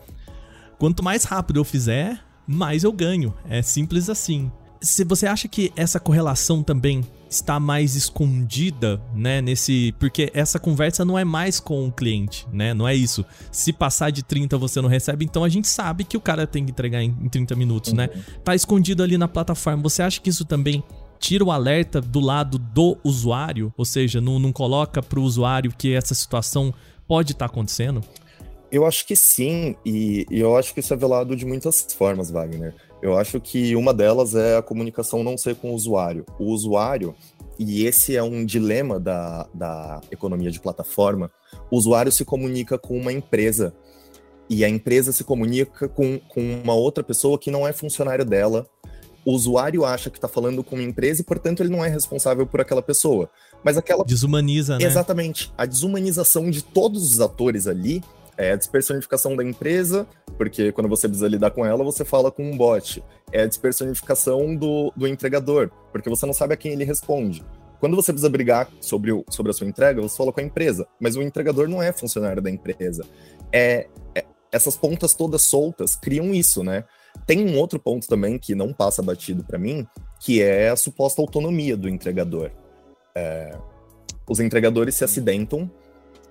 Quanto 0.79 1.03
mais 1.03 1.25
rápido 1.25 1.61
eu 1.61 1.65
fizer, 1.65 2.21
mais 2.47 2.83
eu 2.85 2.93
ganho. 2.93 3.35
É 3.49 3.63
simples 3.63 4.09
assim. 4.09 4.51
Se 4.83 5.05
você 5.05 5.27
acha 5.27 5.47
que 5.49 5.73
essa 5.77 6.01
correlação 6.01 6.63
também 6.63 7.05
está 7.31 7.59
mais 7.59 7.97
escondida, 7.97 9.01
né, 9.15 9.41
nesse, 9.41 9.95
porque 9.99 10.31
essa 10.35 10.59
conversa 10.59 11.05
não 11.05 11.19
é 11.19 11.25
mais 11.25 11.59
com 11.59 11.87
o 11.87 11.93
cliente, 11.93 12.47
né? 12.53 12.75
Não 12.75 12.87
é 12.87 12.95
isso. 12.95 13.25
Se 13.51 13.73
passar 13.73 14.11
de 14.11 14.23
30 14.23 14.59
você 14.59 14.81
não 14.81 14.89
recebe, 14.89 15.25
então 15.25 15.43
a 15.43 15.49
gente 15.49 15.67
sabe 15.67 16.05
que 16.05 16.17
o 16.17 16.21
cara 16.21 16.47
tem 16.47 16.65
que 16.65 16.71
entregar 16.71 17.03
em, 17.03 17.13
30 17.29 17.55
minutos, 17.55 17.93
né? 17.93 18.11
uhum. 18.15 18.23
Tá 18.45 18.55
escondido 18.55 19.03
ali 19.03 19.17
na 19.17 19.29
plataforma. 19.29 19.83
Você 19.85 20.03
acha 20.03 20.21
que 20.21 20.29
isso 20.29 20.45
também 20.45 20.83
tira 21.19 21.45
o 21.45 21.53
alerta 21.53 22.01
do 22.01 22.21
lado 22.21 22.59
do 22.59 22.99
usuário, 23.05 23.73
ou 23.77 23.85
seja, 23.85 24.21
não, 24.21 24.39
não 24.39 24.53
coloca 24.53 25.01
para 25.01 25.21
o 25.21 25.23
usuário 25.23 25.73
que 25.77 25.95
essa 25.95 26.15
situação 26.15 26.75
pode 27.07 27.33
estar 27.33 27.47
tá 27.47 27.53
acontecendo? 27.53 28.03
Eu 28.71 28.87
acho 28.87 29.07
que 29.07 29.15
sim, 29.15 29.77
e, 29.85 30.27
e, 30.31 30.41
eu 30.41 30.57
acho 30.57 30.75
que 30.75 30.81
isso 30.81 30.93
é 30.93 30.97
velado 30.97 31.37
de 31.37 31.45
muitas 31.45 31.87
formas, 31.97 32.31
Wagner. 32.31 32.75
Eu 33.03 33.19
acho 33.19 33.41
que 33.41 33.75
uma 33.75 33.93
delas 33.93 34.37
é 34.37 34.57
a 34.57 34.63
comunicação 34.63 35.25
não 35.25 35.37
ser 35.37 35.57
com 35.57 35.73
o 35.73 35.75
usuário. 35.75 36.25
O 36.39 36.53
usuário, 36.53 37.15
e 37.59 37.85
esse 37.85 38.17
é 38.17 38.23
um 38.23 38.45
dilema 38.47 39.01
da, 39.01 39.49
da 39.53 40.01
economia 40.11 40.53
de 40.53 40.61
plataforma, 40.61 41.29
o 41.69 41.77
usuário 41.77 42.13
se 42.13 42.25
comunica 42.25 42.79
com 42.79 42.97
uma 42.97 43.13
empresa 43.13 43.75
e 44.49 44.65
a 44.65 44.69
empresa 44.69 45.11
se 45.11 45.25
comunica 45.25 45.89
com, 45.89 46.19
com 46.29 46.41
uma 46.63 46.75
outra 46.75 47.03
pessoa 47.03 47.39
que 47.39 47.51
não 47.51 47.67
é 47.67 47.73
funcionário 47.73 48.25
dela. 48.25 48.67
O 49.25 49.33
usuário 49.33 49.85
acha 49.85 50.11
que 50.11 50.19
está 50.19 50.29
falando 50.29 50.63
com 50.63 50.77
uma 50.77 50.85
empresa 50.85 51.23
e, 51.23 51.25
portanto, 51.25 51.61
ele 51.61 51.71
não 51.71 51.85
é 51.85 51.89
responsável 51.89 52.47
por 52.47 52.61
aquela 52.61 52.83
pessoa. 52.83 53.31
Mas 53.65 53.77
aquela. 53.77 54.05
Desumaniza, 54.05 54.79
né? 54.79 54.85
Exatamente. 54.85 55.53
A 55.57 55.65
desumanização 55.65 56.51
de 56.51 56.63
todos 56.63 57.13
os 57.13 57.21
atores 57.21 57.67
ali 57.67 58.03
é 58.37 58.53
a 58.53 58.57
despersonificação 58.57 59.37
da 59.37 59.45
empresa, 59.45 60.07
porque 60.37 60.73
quando 60.73 60.89
você 60.89 61.07
precisa 61.07 61.29
lidar 61.29 61.51
com 61.51 61.65
ela, 61.65 61.85
você 61.85 62.05
fala 62.05 62.31
com 62.31 62.43
um 62.51 62.57
bot. 62.57 63.03
É 63.31 63.43
a 63.43 63.47
despersonificação 63.47 64.55
do, 64.55 64.93
do 64.97 65.07
entregador, 65.07 65.71
porque 65.91 66.09
você 66.09 66.27
não 66.27 66.33
sabe 66.33 66.55
a 66.55 66.57
quem 66.57 66.73
ele 66.73 66.85
responde. 66.85 67.45
Quando 67.81 67.97
você 67.97 68.13
precisa 68.13 68.31
brigar 68.31 68.69
sobre, 68.81 69.13
o, 69.13 69.25
sobre 69.29 69.51
a 69.51 69.53
sua 69.53 69.67
entrega, 69.67 70.01
você 70.01 70.17
fala 70.17 70.33
com 70.33 70.41
a 70.41 70.45
empresa, 70.45 70.87
mas 71.01 71.17
o 71.17 71.23
entregador 71.23 71.69
não 71.69 71.83
é 71.83 71.93
funcionário 71.93 72.41
da 72.41 72.51
empresa. 72.51 73.05
É, 73.53 73.89
é 74.15 74.25
essas 74.53 74.77
pontas 74.77 75.15
todas 75.15 75.43
soltas 75.43 75.97
criam 75.97 76.35
isso, 76.35 76.63
né? 76.63 76.85
Tem 77.27 77.45
um 77.45 77.59
outro 77.59 77.79
ponto 77.81 78.07
também 78.07 78.39
que 78.39 78.55
não 78.55 78.73
passa 78.73 79.03
batido 79.03 79.43
para 79.43 79.59
mim, 79.59 79.87
que 80.21 80.43
é 80.43 80.69
a 80.69 80.77
suposta 80.77 81.21
autonomia 81.21 81.77
do 81.77 81.89
entregador. 81.89 82.51
É, 83.15 83.57
os 84.29 84.41
entregadores 84.41 84.95
se 84.95 85.05
acidentam 85.05 85.71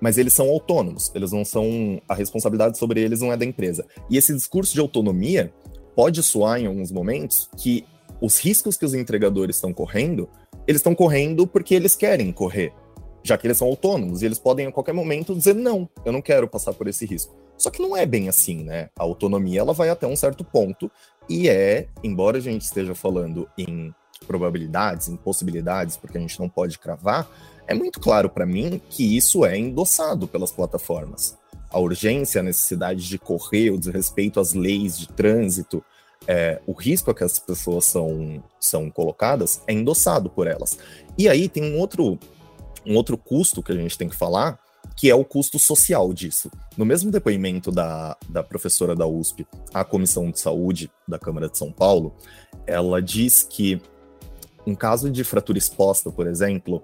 mas 0.01 0.17
eles 0.17 0.33
são 0.33 0.49
autônomos, 0.49 1.11
eles 1.13 1.31
não 1.31 1.45
são. 1.45 2.01
A 2.09 2.15
responsabilidade 2.15 2.77
sobre 2.77 2.99
eles 2.99 3.21
não 3.21 3.31
é 3.31 3.37
da 3.37 3.45
empresa. 3.45 3.85
E 4.09 4.17
esse 4.17 4.33
discurso 4.33 4.73
de 4.73 4.79
autonomia 4.79 5.53
pode 5.95 6.23
soar 6.23 6.59
em 6.59 6.65
alguns 6.65 6.91
momentos 6.91 7.47
que 7.55 7.85
os 8.19 8.39
riscos 8.39 8.75
que 8.75 8.85
os 8.85 8.93
entregadores 8.93 9.57
estão 9.57 9.71
correndo, 9.71 10.27
eles 10.67 10.79
estão 10.79 10.95
correndo 10.95 11.45
porque 11.45 11.75
eles 11.75 11.95
querem 11.95 12.31
correr, 12.31 12.73
já 13.23 13.37
que 13.37 13.45
eles 13.45 13.57
são 13.57 13.67
autônomos 13.67 14.21
e 14.21 14.25
eles 14.25 14.39
podem 14.39 14.67
a 14.67 14.71
qualquer 14.71 14.93
momento 14.93 15.35
dizer 15.35 15.55
não, 15.55 15.87
eu 16.03 16.11
não 16.11 16.21
quero 16.21 16.47
passar 16.47 16.73
por 16.73 16.87
esse 16.87 17.05
risco. 17.05 17.35
Só 17.57 17.69
que 17.69 17.81
não 17.81 17.95
é 17.95 18.05
bem 18.05 18.27
assim, 18.27 18.63
né? 18.63 18.89
A 18.97 19.03
autonomia 19.03 19.59
ela 19.59 19.73
vai 19.73 19.89
até 19.89 20.07
um 20.07 20.15
certo 20.15 20.43
ponto 20.43 20.89
e 21.29 21.47
é, 21.47 21.87
embora 22.03 22.37
a 22.37 22.41
gente 22.41 22.63
esteja 22.63 22.95
falando 22.95 23.47
em 23.55 23.93
probabilidades, 24.25 25.07
em 25.07 25.15
possibilidades, 25.15 25.97
porque 25.97 26.17
a 26.17 26.21
gente 26.21 26.39
não 26.39 26.49
pode 26.49 26.79
cravar, 26.79 27.27
é 27.67 27.73
muito 27.73 27.99
claro 27.99 28.29
para 28.29 28.45
mim 28.45 28.81
que 28.89 29.15
isso 29.15 29.45
é 29.45 29.57
endossado 29.57 30.27
pelas 30.27 30.51
plataformas. 30.51 31.37
A 31.69 31.79
urgência, 31.79 32.41
a 32.41 32.43
necessidade 32.43 33.07
de 33.07 33.17
correr, 33.17 33.71
o 33.71 33.77
desrespeito 33.77 34.39
às 34.39 34.53
leis 34.53 34.97
de 34.99 35.07
trânsito, 35.07 35.83
é, 36.27 36.61
o 36.67 36.73
risco 36.73 37.09
a 37.09 37.15
que 37.15 37.23
as 37.23 37.39
pessoas 37.39 37.85
são, 37.85 38.43
são 38.59 38.89
colocadas 38.89 39.61
é 39.67 39.73
endossado 39.73 40.29
por 40.29 40.47
elas. 40.47 40.77
E 41.17 41.27
aí 41.27 41.47
tem 41.47 41.63
um 41.63 41.79
outro, 41.79 42.19
um 42.85 42.95
outro 42.95 43.17
custo 43.17 43.63
que 43.63 43.71
a 43.71 43.75
gente 43.75 43.97
tem 43.97 44.09
que 44.09 44.15
falar, 44.15 44.59
que 44.95 45.09
é 45.09 45.15
o 45.15 45.23
custo 45.23 45.57
social 45.57 46.13
disso. 46.13 46.51
No 46.77 46.85
mesmo 46.85 47.09
depoimento 47.09 47.71
da, 47.71 48.17
da 48.29 48.43
professora 48.43 48.95
da 48.95 49.07
USP 49.07 49.47
à 49.73 49.83
Comissão 49.83 50.29
de 50.29 50.39
Saúde 50.39 50.91
da 51.07 51.17
Câmara 51.17 51.49
de 51.49 51.57
São 51.57 51.71
Paulo, 51.71 52.13
ela 52.67 53.01
diz 53.01 53.43
que 53.43 53.81
um 54.65 54.75
caso 54.75 55.09
de 55.09 55.23
fratura 55.23 55.57
exposta, 55.57 56.11
por 56.11 56.27
exemplo, 56.27 56.83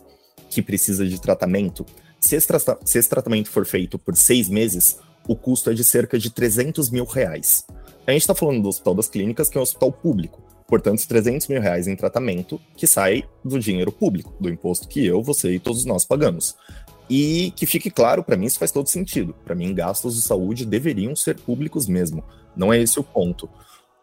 que 0.49 0.61
precisa 0.61 1.05
de 1.05 1.19
tratamento, 1.19 1.85
se 2.19 2.35
esse, 2.35 2.47
tra 2.47 2.59
se 2.59 2.97
esse 2.97 3.09
tratamento 3.09 3.49
for 3.49 3.65
feito 3.65 3.99
por 3.99 4.15
seis 4.15 4.49
meses, 4.49 4.99
o 5.27 5.35
custo 5.35 5.69
é 5.69 5.73
de 5.73 5.83
cerca 5.83 6.17
de 6.17 6.29
300 6.29 6.89
mil 6.89 7.05
reais. 7.05 7.65
A 8.05 8.11
gente 8.11 8.21
está 8.21 8.33
falando 8.33 8.61
do 8.61 8.69
Hospital 8.69 8.95
das 8.95 9.09
Clínicas, 9.09 9.49
que 9.49 9.57
é 9.57 9.59
um 9.59 9.63
hospital 9.63 9.91
público. 9.91 10.41
Portanto, 10.67 11.05
300 11.07 11.47
mil 11.47 11.61
reais 11.61 11.87
em 11.87 11.95
tratamento 11.95 12.59
que 12.75 12.87
sai 12.87 13.23
do 13.43 13.59
dinheiro 13.59 13.91
público, 13.91 14.33
do 14.39 14.49
imposto 14.49 14.87
que 14.87 15.05
eu, 15.05 15.21
você 15.21 15.55
e 15.55 15.59
todos 15.59 15.85
nós 15.85 16.03
pagamos. 16.05 16.55
E 17.09 17.53
que 17.55 17.65
fique 17.65 17.89
claro, 17.89 18.23
para 18.23 18.35
mim 18.35 18.45
isso 18.45 18.59
faz 18.59 18.71
todo 18.71 18.87
sentido. 18.87 19.33
Para 19.45 19.55
mim, 19.55 19.73
gastos 19.73 20.15
de 20.15 20.21
saúde 20.21 20.65
deveriam 20.65 21.15
ser 21.15 21.39
públicos 21.39 21.87
mesmo. 21.87 22.23
Não 22.55 22.73
é 22.73 22.81
esse 22.81 22.99
o 22.99 23.03
ponto. 23.03 23.49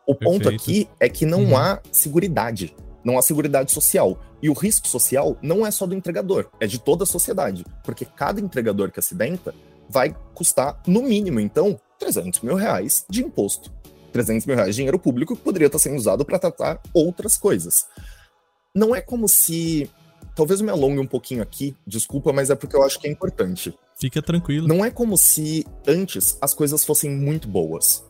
O 0.06 0.14
Perfeito. 0.14 0.44
ponto 0.44 0.48
aqui 0.48 0.88
é 0.98 1.08
que 1.08 1.26
não 1.26 1.44
uhum. 1.44 1.56
há 1.56 1.80
seguridade 1.92 2.74
não 3.04 3.18
há 3.18 3.22
seguridade 3.22 3.70
social. 3.70 4.18
E 4.42 4.48
o 4.48 4.52
risco 4.52 4.88
social 4.88 5.36
não 5.42 5.66
é 5.66 5.70
só 5.70 5.86
do 5.86 5.94
entregador, 5.94 6.48
é 6.60 6.66
de 6.66 6.78
toda 6.78 7.04
a 7.04 7.06
sociedade. 7.06 7.64
Porque 7.84 8.04
cada 8.04 8.40
entregador 8.40 8.90
que 8.90 9.00
acidenta 9.00 9.54
vai 9.88 10.16
custar, 10.34 10.80
no 10.86 11.02
mínimo, 11.02 11.38
então, 11.40 11.78
300 11.98 12.40
mil 12.40 12.54
reais 12.54 13.04
de 13.08 13.22
imposto. 13.22 13.72
300 14.12 14.46
mil 14.46 14.56
reais 14.56 14.70
de 14.70 14.76
dinheiro 14.76 14.98
público 14.98 15.36
que 15.36 15.42
poderia 15.42 15.66
estar 15.66 15.78
sendo 15.78 15.96
usado 15.96 16.24
para 16.24 16.38
tratar 16.38 16.80
outras 16.92 17.36
coisas. 17.36 17.86
Não 18.74 18.94
é 18.94 19.00
como 19.00 19.28
se. 19.28 19.90
Talvez 20.34 20.60
eu 20.60 20.66
me 20.66 20.72
alongue 20.72 20.98
um 20.98 21.06
pouquinho 21.06 21.42
aqui, 21.42 21.76
desculpa, 21.86 22.32
mas 22.32 22.50
é 22.50 22.54
porque 22.54 22.74
eu 22.74 22.82
acho 22.82 22.98
que 22.98 23.06
é 23.06 23.10
importante. 23.10 23.72
Fica 24.00 24.20
tranquilo. 24.20 24.66
Não 24.66 24.84
é 24.84 24.90
como 24.90 25.16
se 25.16 25.64
antes 25.86 26.36
as 26.40 26.52
coisas 26.52 26.84
fossem 26.84 27.10
muito 27.10 27.46
boas 27.46 28.04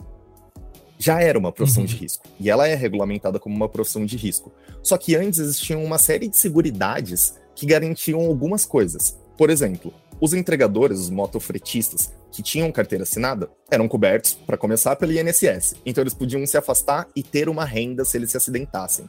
já 0.98 1.20
era 1.20 1.38
uma 1.38 1.52
profissão 1.52 1.82
uhum. 1.82 1.88
de 1.88 1.96
risco. 1.96 2.26
E 2.38 2.50
ela 2.50 2.68
é 2.68 2.74
regulamentada 2.74 3.38
como 3.38 3.54
uma 3.54 3.68
profissão 3.68 4.04
de 4.04 4.16
risco. 4.16 4.52
Só 4.82 4.96
que 4.96 5.16
antes 5.16 5.38
existiam 5.38 5.82
uma 5.82 5.98
série 5.98 6.28
de 6.28 6.36
seguridades 6.36 7.34
que 7.54 7.66
garantiam 7.66 8.20
algumas 8.20 8.64
coisas. 8.64 9.18
Por 9.36 9.50
exemplo, 9.50 9.92
os 10.20 10.32
entregadores, 10.32 10.98
os 10.98 11.10
motofretistas, 11.10 12.12
que 12.30 12.42
tinham 12.42 12.70
carteira 12.72 13.04
assinada, 13.04 13.48
eram 13.70 13.86
cobertos, 13.86 14.34
para 14.34 14.56
começar, 14.56 14.96
pelo 14.96 15.12
INSS. 15.12 15.76
Então 15.86 16.02
eles 16.02 16.14
podiam 16.14 16.44
se 16.46 16.56
afastar 16.56 17.06
e 17.14 17.22
ter 17.22 17.48
uma 17.48 17.64
renda 17.64 18.04
se 18.04 18.16
eles 18.16 18.30
se 18.30 18.36
acidentassem. 18.36 19.08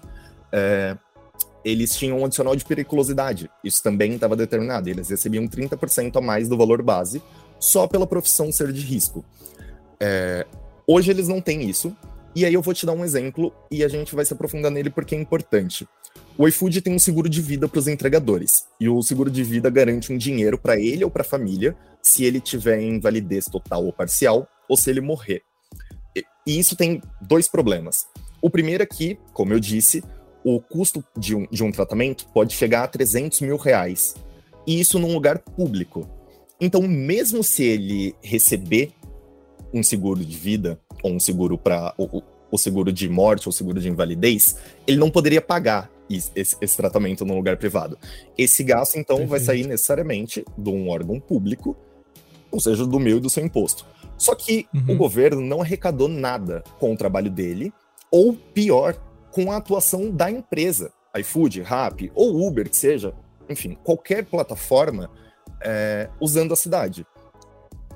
É, 0.51 0.96
eles 1.63 1.96
tinham 1.96 2.20
um 2.20 2.25
adicional 2.25 2.56
de 2.56 2.63
periculosidade. 2.63 3.50
Isso 3.63 3.82
também 3.82 4.13
estava 4.13 4.36
determinado. 4.36 4.88
Eles 4.88 5.10
recebiam 5.10 5.48
30% 5.48 6.15
a 6.15 6.22
mais 6.22 6.48
do 6.48 6.56
valor 6.56 6.84
base 6.84 7.22
só 7.60 7.88
pela 7.88 8.06
profissão 8.06 8.51
ser 8.51 8.72
de 8.72 8.82
risco. 8.82 9.25
É, 10.00 10.46
Hoje 10.88 11.12
eles 11.12 11.27
não 11.27 11.42
têm 11.42 11.70
isso. 11.70 11.96
E 12.36 12.46
aí 12.46 12.54
eu 12.54 12.62
vou 12.62 12.74
te 12.74 12.86
dar 12.86 12.92
um 12.92 13.06
exemplo 13.06 13.54
e 13.72 13.84
a 13.84 13.88
gente 13.88 14.13
vai 14.13 14.25
se 14.25 14.34
aprofundar 14.34 14.70
nele 14.70 14.89
porque 14.89 15.15
é 15.15 15.18
importante. 15.18 15.88
O 16.38 16.48
iFood 16.48 16.82
tem 16.82 16.94
um 16.94 17.00
seguro 17.00 17.30
de 17.30 17.42
vida 17.42 17.68
para 17.68 17.80
os 17.80 17.88
entregadores. 17.88 18.65
E 18.80 18.89
o 18.89 19.01
seguro 19.01 19.32
de 19.32 19.42
vida 19.44 19.70
garante 19.70 20.12
um 20.12 20.18
dinheiro 20.18 20.58
para 20.58 20.77
ele 20.77 21.04
ou 21.04 21.10
para 21.10 21.22
a 21.22 21.25
família 21.25 21.75
se 22.01 22.25
ele 22.25 22.42
tiver 22.42 22.82
invalidez 22.82 23.46
total 23.46 23.86
ou 23.86 23.94
parcial 23.94 24.48
ou 24.68 24.75
se 24.75 24.89
ele 24.89 25.00
morrer. 25.00 25.42
E 26.46 26.60
isso 26.60 26.75
tem 26.75 27.01
dois 27.22 27.48
problemas. 27.48 28.06
O 28.42 28.50
primeiro 28.50 28.84
é 28.84 28.86
que, 28.86 29.18
como 29.34 29.54
eu 29.54 29.60
disse, 29.60 30.04
o 30.44 30.62
custo 30.62 31.04
de 31.18 31.36
um, 31.36 31.48
de 31.50 31.63
um 31.63 31.72
tratamento 31.72 32.27
pode 32.27 32.54
chegar 32.54 32.84
a 32.84 32.88
300 32.88 33.42
mil 33.42 33.58
reais. 33.58 34.15
E 34.68 34.80
isso 34.80 35.00
num 35.00 35.13
lugar 35.13 35.39
público. 35.39 36.08
Então, 36.62 36.84
mesmo 36.84 37.44
se 37.44 37.63
ele 37.63 38.15
receber 38.22 38.92
um 39.75 39.84
seguro 39.84 40.24
de 40.24 40.38
vida, 40.38 40.79
ou 41.03 41.12
um 41.12 41.20
seguro 41.20 41.58
para 41.58 41.94
o, 41.98 42.24
o, 42.50 42.58
seguro 42.58 42.94
de 42.94 43.10
morte 43.10 43.48
ou 43.48 43.51
seguro 43.51 43.82
de 43.82 43.89
invalidez, 43.89 44.55
ele 44.88 44.98
não 44.98 45.12
poderia 45.12 45.41
pagar 45.41 45.91
esse, 46.10 46.55
esse 46.62 46.77
tratamento 46.77 47.25
num 47.25 47.36
lugar 47.36 47.58
privado. 47.58 47.98
Esse 48.38 48.63
gasto, 48.63 48.96
então, 48.96 49.17
Perfeito. 49.17 49.29
vai 49.29 49.39
sair 49.41 49.67
necessariamente 49.67 50.46
de 50.58 50.70
um 50.70 50.89
órgão 50.89 51.20
público, 51.20 51.75
ou 52.50 52.60
seja, 52.62 52.86
do 52.86 53.00
meu 53.01 53.17
e 53.17 53.20
do 53.20 53.29
seu 53.29 53.44
imposto. 53.44 53.86
Só 54.17 54.34
que 54.34 54.65
uhum. 54.74 54.94
o 54.94 54.96
governo 54.96 55.41
não 55.41 55.62
arrecadou 55.62 56.08
nada 56.08 56.63
com 56.79 56.94
o 56.94 56.98
trabalho 56.98 57.29
dele, 57.29 57.74
ou 58.10 58.34
pior, 58.34 58.96
com 59.29 59.51
a 59.51 59.58
atuação 59.58 60.10
da 60.10 60.32
empresa, 60.32 60.94
iFood, 61.17 61.62
Rappi 61.62 62.10
ou 62.15 62.48
Uber, 62.48 62.70
que 62.70 62.77
seja, 62.77 63.13
enfim, 63.50 63.77
qualquer 63.84 64.24
plataforma 64.24 65.12
é, 65.62 66.10
usando 66.22 66.53
a 66.53 66.55
cidade 66.55 67.05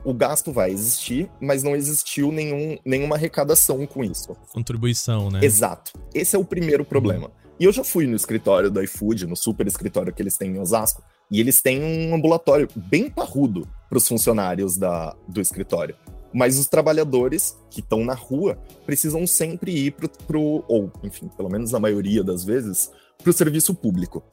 o 0.03 0.13
gasto 0.13 0.51
vai 0.51 0.72
existir, 0.72 1.29
mas 1.41 1.63
não 1.63 1.75
existiu 1.75 2.32
nenhum, 2.32 2.77
nenhuma 2.86 3.15
arrecadação 3.15 3.86
com 3.86 4.03
isso. 4.03 4.36
Contribuição, 4.51 5.29
né? 5.29 5.39
Exato. 5.44 5.94
Esse 6.13 6.36
é 6.36 6.39
o 6.39 6.46
primeiro 6.46 6.86
problema. 6.86 7.32
E 7.60 7.65
eu 7.65 7.72
já 7.74 7.84
fui 7.84 8.08
no 8.08 8.15
escritório 8.15 8.72
do 8.72 8.82
iFood, 8.82 9.27
no 9.27 9.36
super 9.36 9.68
escritório 9.68 10.13
que 10.13 10.22
eles 10.22 10.38
têm 10.38 10.51
em 10.51 10.60
Osasco, 10.60 11.03
e 11.29 11.39
eles 11.39 11.62
têm 11.62 11.84
um 11.84 12.15
ambulatório 12.15 12.68
bem 12.75 13.10
parrudo 13.10 13.68
para 13.89 13.98
os 13.98 14.08
funcionários 14.08 14.77
da, 14.77 15.15
do 15.27 15.41
escritório. 15.41 15.96
Mas 16.34 16.58
os 16.58 16.68
trabalhadores 16.68 17.58
que 17.70 17.82
estão 17.82 18.06
na 18.06 18.13
rua 18.13 18.58
precisam 18.86 19.27
sempre 19.27 19.72
ir 19.72 19.91
para 19.91 20.38
o, 20.38 20.63
ou, 20.68 20.91
enfim, 21.03 21.27
pelo 21.36 21.50
menos 21.50 21.72
na 21.72 21.79
maioria 21.79 22.24
das 22.24 22.44
vezes, 22.44 22.91
para 23.18 23.29
o 23.29 23.34
serviço 23.34 23.74
público. 23.75 24.24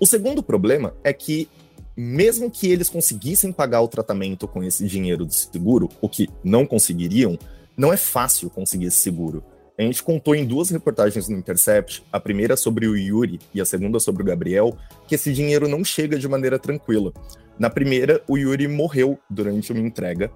O 0.00 0.06
segundo 0.06 0.42
problema 0.42 0.94
é 1.04 1.12
que, 1.12 1.48
mesmo 1.96 2.50
que 2.50 2.70
eles 2.70 2.88
conseguissem 2.88 3.52
pagar 3.52 3.80
o 3.82 3.88
tratamento 3.88 4.46
com 4.48 4.62
esse 4.62 4.86
dinheiro 4.86 5.24
do 5.26 5.32
seguro, 5.32 5.88
o 6.00 6.08
que 6.08 6.28
não 6.42 6.64
conseguiriam, 6.66 7.38
não 7.76 7.92
é 7.92 7.96
fácil 7.96 8.50
conseguir 8.50 8.86
esse 8.86 8.98
seguro. 8.98 9.42
A 9.78 9.82
gente 9.82 10.02
contou 10.02 10.34
em 10.34 10.44
duas 10.44 10.68
reportagens 10.68 11.28
no 11.28 11.38
Intercept, 11.38 12.04
a 12.12 12.20
primeira 12.20 12.54
sobre 12.56 12.86
o 12.86 12.96
Yuri 12.96 13.40
e 13.54 13.60
a 13.60 13.64
segunda 13.64 13.98
sobre 13.98 14.22
o 14.22 14.26
Gabriel, 14.26 14.76
que 15.08 15.14
esse 15.14 15.32
dinheiro 15.32 15.66
não 15.66 15.82
chega 15.82 16.18
de 16.18 16.28
maneira 16.28 16.58
tranquila. 16.58 17.12
Na 17.58 17.70
primeira, 17.70 18.22
o 18.28 18.36
Yuri 18.36 18.68
morreu 18.68 19.18
durante 19.30 19.72
uma 19.72 19.80
entrega 19.80 20.30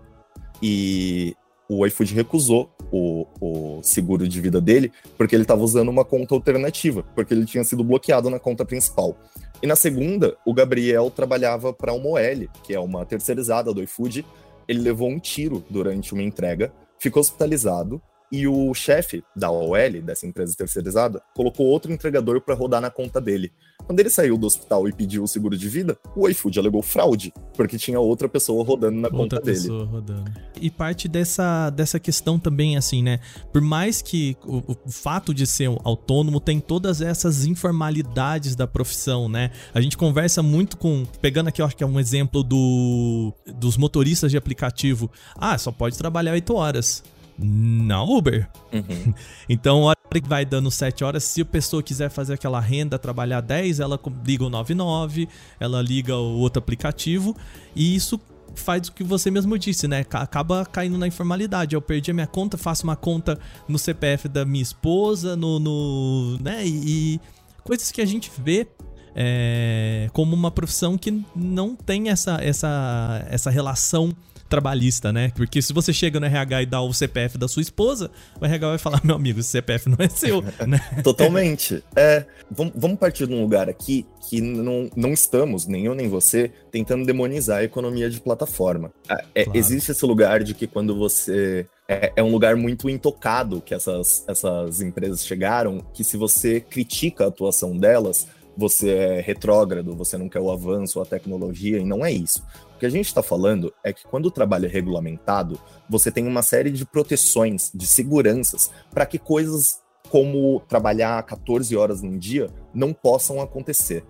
e 0.63 1.37
o 1.69 1.87
iFood 1.87 2.15
recusou 2.15 2.71
o, 2.91 3.27
o, 3.41 3.83
seguro 3.83 4.29
de 4.29 4.41
vida 4.41 4.61
dele 4.61 4.93
porque 5.17 5.35
ele 5.35 5.43
estava 5.43 5.63
usando 5.63 5.89
uma 5.89 6.05
conta 6.05 6.35
alternativa, 6.35 7.03
porque 7.15 7.35
ele 7.35 7.45
tinha 7.45 7.65
sido 7.65 7.85
bloqueado 7.85 8.31
na 8.31 8.39
conta 8.39 8.65
principal. 8.65 9.17
E 9.65 9.67
na 9.67 9.75
segunda, 9.75 10.37
o 10.45 10.53
Gabriel 10.53 11.11
trabalhava 11.11 11.73
para 11.73 11.95
uma 11.95 12.07
OL, 12.07 12.49
que 12.63 12.75
é 12.75 12.79
uma 12.79 13.07
terceirizada 13.07 13.73
do 13.73 13.83
iFood. 13.83 14.23
Ele 14.69 14.81
levou 14.83 15.09
um 15.09 15.19
tiro 15.19 15.65
durante 15.71 16.13
uma 16.13 16.23
entrega, 16.23 16.71
ficou 16.99 17.23
hospitalizado 17.23 17.99
e 18.31 18.47
o 18.49 18.73
chefe 18.75 19.23
da 19.35 19.51
OL, 19.51 20.03
dessa 20.03 20.27
empresa 20.27 20.55
terceirizada, 20.57 21.23
colocou 21.35 21.67
outro 21.67 21.93
entregador 21.93 22.41
para 22.41 22.55
rodar 22.55 22.81
na 22.81 22.91
conta 22.91 23.21
dele. 23.21 23.53
Quando 23.87 24.01
ele 24.01 24.09
saiu 24.09 24.39
do 24.39 24.47
hospital 24.47 24.89
e 24.89 24.93
pediu 24.93 25.23
o 25.23 25.29
seguro 25.29 25.57
de 25.57 25.69
vida, 25.69 25.99
o 26.17 26.29
iFood 26.29 26.59
alegou 26.59 26.83
fraude, 26.83 27.33
porque 27.55 27.77
tinha 27.77 28.01
outra 28.01 28.29
pessoa 28.29 28.65
rodando 28.65 28.99
na 28.99 29.09
outra 29.09 29.39
conta 29.39 29.41
dele. 29.41 29.69
Rodando. 29.69 30.33
E 30.61 30.71
parte 30.71 31.07
dessa, 31.07 31.71
dessa 31.71 32.01
questão 32.01 32.39
também, 32.39 32.77
assim, 32.77 33.03
né? 33.03 33.21
Por 33.53 33.61
mais 33.61 34.01
que 34.01 34.37
o, 34.45 34.63
o 34.87 34.91
fato 34.91 35.35
de 35.35 35.47
ser 35.47 35.69
um 35.69 35.77
autônomo 35.85 36.41
tem 36.41 36.61
todas 36.61 37.03
essas 37.03 37.45
informalidades 37.45 38.57
da 38.57 38.67
profissão, 38.67 39.29
né? 39.29 39.51
A 39.75 39.81
gente 39.81 39.97
conversa 39.97 40.43
muito 40.43 40.77
com. 40.77 41.05
Pegando 41.21 41.49
aqui, 41.49 41.61
eu 41.61 41.67
acho 41.67 41.77
que 41.77 41.85
é 41.85 41.87
um 41.87 42.01
exemplo 42.01 42.43
do, 42.43 43.35
dos 43.59 43.77
motoristas 43.77 44.31
de 44.31 44.37
aplicativo. 44.37 45.11
Ah, 45.37 45.59
só 45.59 45.71
pode 45.71 45.99
trabalhar 45.99 46.33
8 46.33 46.55
horas 46.55 47.03
na 47.39 48.03
Uber. 48.03 48.49
Uhum. 48.73 49.15
Então, 49.49 49.83
a 49.83 49.87
hora 49.89 50.21
que 50.21 50.29
vai 50.29 50.45
dando 50.45 50.71
7 50.71 51.05
horas, 51.05 51.25
se 51.25 51.43
a 51.43 51.45
pessoa 51.45 51.83
quiser 51.83 52.09
fazer 52.09 52.35
aquela 52.35 52.61
renda, 52.61 52.99
trabalhar 52.99 53.41
10, 53.41 53.81
ela 53.81 54.01
liga 54.27 54.45
o 54.45 54.51
99, 54.51 55.29
ela 55.61 55.83
liga 55.83 56.17
o 56.17 56.39
outro 56.39 56.61
aplicativo, 56.61 57.37
e 57.75 57.95
isso 57.95 58.19
faz 58.55 58.89
o 58.89 58.93
que 58.93 59.03
você 59.03 59.31
mesmo 59.31 59.59
disse, 59.59 59.89
né? 59.89 60.05
Acaba 60.13 60.65
caindo 60.65 60.97
na 60.97 61.07
informalidade. 61.07 61.75
Eu 61.75 61.83
perdi 61.83 62.11
a 62.11 62.15
minha 62.15 62.27
conta, 62.27 62.57
faço 62.57 62.85
uma 62.85 62.97
conta 62.97 63.39
no 63.69 63.79
CPF 63.79 64.29
da 64.29 64.45
minha 64.45 64.63
esposa, 64.63 65.37
no. 65.37 65.59
no 65.59 66.39
né? 66.41 66.65
E, 66.65 67.15
e 67.17 67.21
coisas 67.63 67.91
que 67.91 68.01
a 68.01 68.07
gente 68.07 68.31
vê 68.39 68.67
é, 69.15 70.09
como 70.13 70.35
uma 70.35 70.51
profissão 70.51 70.99
que 70.99 71.25
não 71.35 71.75
tem 71.75 72.11
essa, 72.11 72.39
essa, 72.43 73.25
essa 73.29 73.51
relação 73.51 74.15
trabalhista, 74.55 75.13
né? 75.13 75.33
Porque 75.35 75.61
se 75.61 75.73
você 75.73 75.93
chega 75.93 76.21
no 76.21 76.27
RH 76.27 76.63
e 76.63 76.67
dá 76.67 76.81
o 76.81 76.93
CPF 76.93 77.37
da 77.37 77.49
sua 77.49 77.61
esposa, 77.61 78.09
o 78.41 78.45
RH 78.45 78.69
vai 78.69 78.79
falar: 78.79 79.01
meu 79.05 79.17
amigo, 79.17 79.41
esse 79.41 79.51
CPF 79.51 79.89
não 79.89 79.97
é 79.99 80.09
seu, 80.09 80.43
né? 80.67 80.81
Totalmente. 81.03 81.83
É, 81.97 82.25
vamos 82.51 82.99
partir 82.99 83.27
de 83.27 83.35
um 83.35 83.43
lugar 83.43 83.69
aqui 83.69 84.07
que 84.29 84.41
não, 84.41 84.89
não 84.97 85.13
estamos, 85.13 85.67
nem 85.67 85.87
eu 85.87 85.95
nem 85.95 86.09
você, 86.09 86.53
tentando 86.71 87.05
demonizar 87.05 87.59
a 87.59 87.65
economia 87.65 88.09
de 88.09 88.21
plataforma. 88.21 88.93
É, 89.09 89.25
é 89.35 89.45
claro. 89.45 89.59
Existe 89.59 89.91
esse 89.91 90.07
lugar 90.07 90.45
de 90.45 90.55
que 90.55 90.67
quando 90.69 90.97
você 90.97 91.67
é, 91.89 92.13
é, 92.15 92.23
um 92.23 92.31
lugar 92.31 92.55
muito 92.55 92.89
intocado 92.89 93.61
que 93.61 93.75
essas, 93.75 94.25
essas 94.29 94.81
empresas 94.81 95.27
chegaram, 95.27 95.79
que 95.93 96.05
se 96.05 96.17
você 96.17 96.61
critica 96.61 97.25
a 97.25 97.29
atuação 97.29 97.77
delas, 97.77 98.29
você 98.57 98.91
é 98.91 99.21
retrógrado, 99.21 99.97
você 99.97 100.17
não 100.17 100.29
quer 100.29 100.41
o 100.41 100.51
avanço, 100.51 101.01
a 101.01 101.05
tecnologia, 101.05 101.79
e 101.79 101.85
não 101.85 102.05
é 102.05 102.13
isso. 102.13 102.43
O 102.85 102.87
que 102.87 102.89
a 102.89 102.91
gente 102.91 103.07
está 103.07 103.23
falando 103.23 103.73
é 103.83 103.95
que 103.95 104.07
quando 104.07 104.27
o 104.27 104.31
trabalho 104.31 104.67
é 104.67 104.69
regulamentado, 104.69 105.59
você 105.89 106.11
tem 106.11 106.27
uma 106.27 106.43
série 106.43 106.71
de 106.71 106.85
proteções, 106.85 107.71
de 107.75 107.87
seguranças, 107.87 108.71
para 108.91 109.07
que 109.07 109.19
coisas 109.19 109.81
como 110.11 110.61
trabalhar 110.69 111.23
14 111.23 111.75
horas 111.75 112.03
num 112.03 112.19
dia 112.19 112.51
não 112.75 112.93
possam 112.93 113.41
acontecer. 113.41 114.05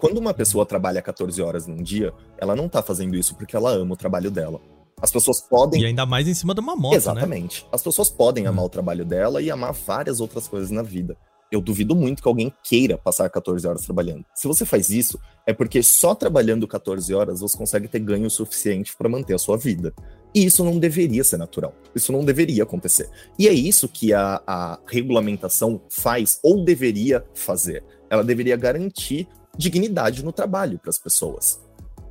Quando 0.00 0.18
uma 0.18 0.34
pessoa 0.34 0.66
trabalha 0.66 1.00
14 1.00 1.40
horas 1.40 1.68
num 1.68 1.80
dia, 1.80 2.12
ela 2.38 2.56
não 2.56 2.66
está 2.66 2.82
fazendo 2.82 3.14
isso 3.14 3.36
porque 3.36 3.54
ela 3.54 3.70
ama 3.70 3.94
o 3.94 3.96
trabalho 3.96 4.32
dela. 4.32 4.60
As 5.00 5.12
pessoas 5.12 5.40
podem. 5.40 5.82
E 5.82 5.86
ainda 5.86 6.04
mais 6.04 6.26
em 6.26 6.34
cima 6.34 6.54
de 6.54 6.60
uma 6.60 6.74
moto. 6.74 6.90
Né? 6.90 6.96
Exatamente. 6.96 7.62
Né? 7.62 7.68
As 7.70 7.84
pessoas 7.84 8.10
podem 8.10 8.48
amar 8.48 8.62
uhum. 8.62 8.66
o 8.66 8.70
trabalho 8.70 9.04
dela 9.04 9.40
e 9.40 9.48
amar 9.48 9.72
várias 9.72 10.18
outras 10.18 10.48
coisas 10.48 10.72
na 10.72 10.82
vida 10.82 11.16
eu 11.52 11.60
duvido 11.60 11.94
muito 11.94 12.22
que 12.22 12.28
alguém 12.28 12.52
queira 12.64 12.96
passar 12.96 13.28
14 13.28 13.66
horas 13.66 13.82
trabalhando. 13.82 14.24
Se 14.34 14.48
você 14.48 14.64
faz 14.64 14.88
isso, 14.88 15.20
é 15.46 15.52
porque 15.52 15.82
só 15.82 16.14
trabalhando 16.14 16.66
14 16.66 17.12
horas 17.14 17.40
você 17.40 17.56
consegue 17.56 17.86
ter 17.86 18.00
ganho 18.00 18.30
suficiente 18.30 18.96
para 18.96 19.08
manter 19.08 19.34
a 19.34 19.38
sua 19.38 19.58
vida. 19.58 19.92
E 20.34 20.46
isso 20.46 20.64
não 20.64 20.78
deveria 20.78 21.22
ser 21.22 21.36
natural. 21.36 21.74
Isso 21.94 22.10
não 22.10 22.24
deveria 22.24 22.62
acontecer. 22.62 23.10
E 23.38 23.46
é 23.46 23.52
isso 23.52 23.86
que 23.86 24.14
a, 24.14 24.42
a 24.46 24.78
regulamentação 24.86 25.82
faz, 25.90 26.40
ou 26.42 26.64
deveria 26.64 27.22
fazer. 27.34 27.84
Ela 28.08 28.24
deveria 28.24 28.56
garantir 28.56 29.28
dignidade 29.56 30.24
no 30.24 30.32
trabalho 30.32 30.78
para 30.78 30.88
as 30.88 30.98
pessoas. 30.98 31.60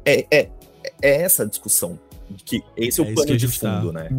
É, 0.06 0.26
é, 0.30 0.50
é 1.02 1.22
essa 1.24 1.44
a 1.44 1.46
discussão. 1.48 2.00
Que 2.46 2.64
esse 2.78 3.02
é 3.02 3.04
o 3.04 3.08
é 3.08 3.14
pano 3.14 3.36
de 3.36 3.48
fundo, 3.48 3.92
tá. 3.92 4.04
né? 4.04 4.10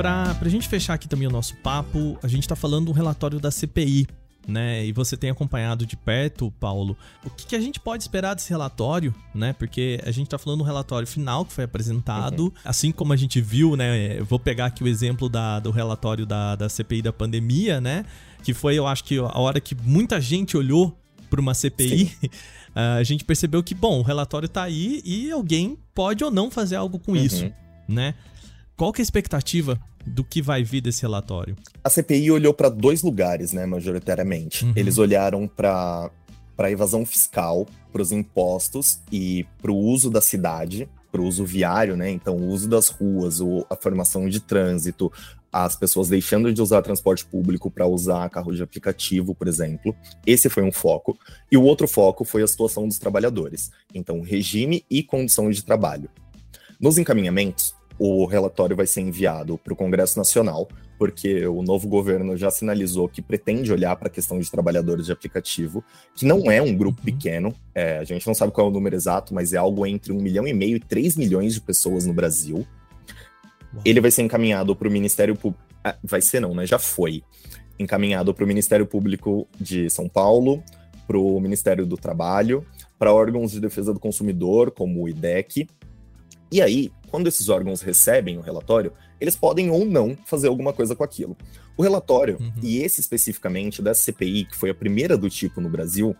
Pra, 0.00 0.34
pra 0.34 0.48
gente 0.48 0.66
fechar 0.66 0.94
aqui 0.94 1.06
também 1.06 1.28
o 1.28 1.30
nosso 1.30 1.54
papo, 1.56 2.18
a 2.22 2.26
gente 2.26 2.48
tá 2.48 2.56
falando 2.56 2.86
do 2.86 2.92
relatório 2.92 3.38
da 3.38 3.50
CPI, 3.50 4.06
né? 4.48 4.86
E 4.86 4.92
você 4.92 5.14
tem 5.14 5.28
acompanhado 5.28 5.84
de 5.84 5.94
perto, 5.94 6.50
Paulo. 6.58 6.96
O 7.22 7.28
que, 7.28 7.48
que, 7.48 7.54
a 7.54 7.60
gente 7.60 7.78
pode 7.78 8.02
esperar 8.02 8.32
desse 8.32 8.48
relatório, 8.48 9.14
né? 9.34 9.52
Porque 9.52 10.00
a 10.02 10.10
gente 10.10 10.30
tá 10.30 10.38
falando 10.38 10.60
do 10.60 10.64
relatório 10.64 11.06
final 11.06 11.44
que 11.44 11.52
foi 11.52 11.64
apresentado, 11.64 12.44
uhum. 12.44 12.52
assim 12.64 12.92
como 12.92 13.12
a 13.12 13.16
gente 13.16 13.42
viu, 13.42 13.76
né? 13.76 14.18
Eu 14.18 14.24
vou 14.24 14.38
pegar 14.38 14.64
aqui 14.64 14.82
o 14.82 14.88
exemplo 14.88 15.28
da, 15.28 15.60
do 15.60 15.70
relatório 15.70 16.24
da, 16.24 16.56
da 16.56 16.66
CPI 16.70 17.02
da 17.02 17.12
pandemia, 17.12 17.78
né? 17.78 18.06
Que 18.42 18.54
foi, 18.54 18.76
eu 18.76 18.86
acho 18.86 19.04
que 19.04 19.18
a 19.18 19.38
hora 19.38 19.60
que 19.60 19.74
muita 19.74 20.18
gente 20.18 20.56
olhou 20.56 20.98
para 21.28 21.42
uma 21.42 21.52
CPI, 21.52 22.10
a 22.74 23.02
gente 23.02 23.22
percebeu 23.22 23.62
que, 23.62 23.74
bom, 23.74 24.00
o 24.00 24.02
relatório 24.02 24.48
tá 24.48 24.62
aí 24.62 25.02
e 25.04 25.30
alguém 25.30 25.78
pode 25.94 26.24
ou 26.24 26.30
não 26.30 26.50
fazer 26.50 26.76
algo 26.76 26.98
com 26.98 27.12
uhum. 27.12 27.18
isso, 27.18 27.52
né? 27.86 28.14
Qual 28.78 28.94
que 28.94 29.02
é 29.02 29.02
a 29.02 29.04
expectativa 29.04 29.78
do 30.06 30.24
que 30.24 30.40
vai 30.40 30.62
vir 30.62 30.80
desse 30.80 31.02
relatório? 31.02 31.56
A 31.82 31.90
CPI 31.90 32.30
olhou 32.30 32.54
para 32.54 32.68
dois 32.68 33.02
lugares, 33.02 33.52
né, 33.52 33.66
majoritariamente. 33.66 34.64
Uhum. 34.64 34.72
Eles 34.76 34.98
olharam 34.98 35.46
para 35.46 36.10
a 36.58 36.70
evasão 36.70 37.04
fiscal, 37.04 37.66
para 37.92 38.02
os 38.02 38.12
impostos 38.12 39.00
e 39.10 39.46
para 39.60 39.70
o 39.70 39.76
uso 39.76 40.10
da 40.10 40.20
cidade, 40.20 40.88
para 41.10 41.20
o 41.20 41.24
uso 41.24 41.44
viário, 41.44 41.96
né? 41.96 42.10
Então, 42.10 42.36
o 42.36 42.48
uso 42.48 42.68
das 42.68 42.88
ruas, 42.88 43.40
a 43.68 43.76
formação 43.76 44.28
de 44.28 44.38
trânsito, 44.40 45.12
as 45.52 45.74
pessoas 45.74 46.08
deixando 46.08 46.52
de 46.52 46.62
usar 46.62 46.82
transporte 46.82 47.24
público 47.26 47.68
para 47.70 47.86
usar 47.86 48.30
carro 48.30 48.54
de 48.54 48.62
aplicativo, 48.62 49.34
por 49.34 49.48
exemplo. 49.48 49.94
Esse 50.24 50.48
foi 50.48 50.62
um 50.62 50.70
foco. 50.70 51.18
E 51.50 51.56
o 51.56 51.64
outro 51.64 51.88
foco 51.88 52.24
foi 52.24 52.42
a 52.42 52.46
situação 52.46 52.86
dos 52.86 52.98
trabalhadores. 52.98 53.72
Então, 53.92 54.20
regime 54.20 54.84
e 54.88 55.02
condição 55.02 55.50
de 55.50 55.64
trabalho. 55.64 56.08
Nos 56.78 56.96
encaminhamentos, 56.96 57.74
o 58.02 58.24
relatório 58.24 58.74
vai 58.74 58.86
ser 58.86 59.02
enviado 59.02 59.58
para 59.58 59.74
o 59.74 59.76
Congresso 59.76 60.16
Nacional, 60.16 60.66
porque 60.98 61.46
o 61.46 61.60
novo 61.62 61.86
governo 61.86 62.34
já 62.34 62.50
sinalizou 62.50 63.06
que 63.06 63.20
pretende 63.20 63.70
olhar 63.70 63.94
para 63.94 64.08
a 64.08 64.10
questão 64.10 64.40
de 64.40 64.50
trabalhadores 64.50 65.04
de 65.04 65.12
aplicativo, 65.12 65.84
que 66.14 66.24
não 66.24 66.50
é 66.50 66.62
um 66.62 66.74
grupo 66.74 67.02
pequeno, 67.02 67.54
é, 67.74 67.98
a 67.98 68.04
gente 68.04 68.26
não 68.26 68.32
sabe 68.32 68.52
qual 68.52 68.68
é 68.68 68.70
o 68.70 68.72
número 68.72 68.96
exato, 68.96 69.34
mas 69.34 69.52
é 69.52 69.58
algo 69.58 69.86
entre 69.86 70.14
um 70.14 70.16
milhão 70.16 70.48
e 70.48 70.54
meio 70.54 70.76
e 70.76 70.80
três 70.80 71.14
milhões 71.14 71.52
de 71.52 71.60
pessoas 71.60 72.06
no 72.06 72.14
Brasil. 72.14 72.66
Ele 73.84 74.00
vai 74.00 74.10
ser 74.10 74.22
encaminhado 74.22 74.74
para 74.74 74.88
o 74.88 74.90
Ministério 74.90 75.36
Público. 75.36 75.62
Ah, 75.84 75.94
vai 76.02 76.22
ser 76.22 76.40
não, 76.40 76.54
né? 76.54 76.64
Já 76.64 76.78
foi 76.78 77.22
encaminhado 77.78 78.32
para 78.32 78.44
o 78.46 78.48
Ministério 78.48 78.86
Público 78.86 79.46
de 79.60 79.90
São 79.90 80.08
Paulo, 80.08 80.64
para 81.06 81.18
o 81.18 81.38
Ministério 81.38 81.84
do 81.84 81.98
Trabalho, 81.98 82.66
para 82.98 83.12
órgãos 83.12 83.52
de 83.52 83.60
defesa 83.60 83.92
do 83.92 84.00
consumidor, 84.00 84.70
como 84.70 85.02
o 85.02 85.08
IDEC. 85.08 85.68
E 86.50 86.60
aí, 86.60 86.90
quando 87.10 87.26
esses 87.26 87.48
órgãos 87.48 87.82
recebem 87.82 88.38
o 88.38 88.40
relatório, 88.40 88.92
eles 89.20 89.36
podem 89.36 89.70
ou 89.70 89.84
não 89.84 90.16
fazer 90.24 90.48
alguma 90.48 90.72
coisa 90.72 90.94
com 90.94 91.04
aquilo. 91.04 91.36
O 91.76 91.82
relatório, 91.82 92.38
uhum. 92.40 92.52
e 92.62 92.78
esse 92.82 93.00
especificamente 93.00 93.82
da 93.82 93.94
CPI, 93.94 94.44
que 94.44 94.56
foi 94.56 94.70
a 94.70 94.74
primeira 94.74 95.16
do 95.16 95.28
tipo 95.28 95.60
no 95.60 95.68
Brasil, 95.68 96.14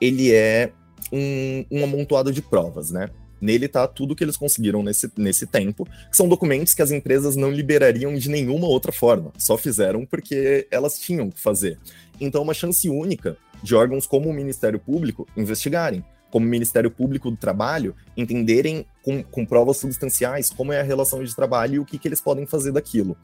ele 0.00 0.32
é 0.32 0.72
um, 1.12 1.64
um 1.70 1.84
amontoado 1.84 2.32
de 2.32 2.42
provas, 2.42 2.90
né? 2.90 3.10
Nele 3.40 3.66
está 3.66 3.86
tudo 3.86 4.14
que 4.14 4.22
eles 4.22 4.36
conseguiram 4.36 4.82
nesse, 4.82 5.10
nesse 5.16 5.46
tempo, 5.46 5.86
que 6.10 6.16
são 6.16 6.28
documentos 6.28 6.74
que 6.74 6.82
as 6.82 6.90
empresas 6.90 7.36
não 7.36 7.50
liberariam 7.50 8.14
de 8.14 8.28
nenhuma 8.28 8.66
outra 8.66 8.92
forma, 8.92 9.32
só 9.38 9.56
fizeram 9.56 10.04
porque 10.04 10.68
elas 10.70 10.98
tinham 10.98 11.30
que 11.30 11.40
fazer. 11.40 11.78
Então, 12.20 12.42
uma 12.42 12.52
chance 12.52 12.88
única 12.88 13.36
de 13.62 13.74
órgãos 13.74 14.06
como 14.06 14.28
o 14.28 14.32
Ministério 14.32 14.78
Público 14.78 15.26
investigarem 15.36 16.04
como 16.30 16.46
Ministério 16.46 16.90
Público 16.90 17.30
do 17.30 17.36
Trabalho, 17.36 17.94
entenderem 18.16 18.86
com, 19.02 19.22
com 19.22 19.44
provas 19.44 19.78
substanciais 19.78 20.50
como 20.50 20.72
é 20.72 20.80
a 20.80 20.84
relação 20.84 21.22
de 21.22 21.34
trabalho 21.34 21.74
e 21.74 21.78
o 21.78 21.84
que, 21.84 21.98
que 21.98 22.08
eles 22.08 22.20
podem 22.20 22.46
fazer 22.46 22.72
daquilo. 22.72 23.16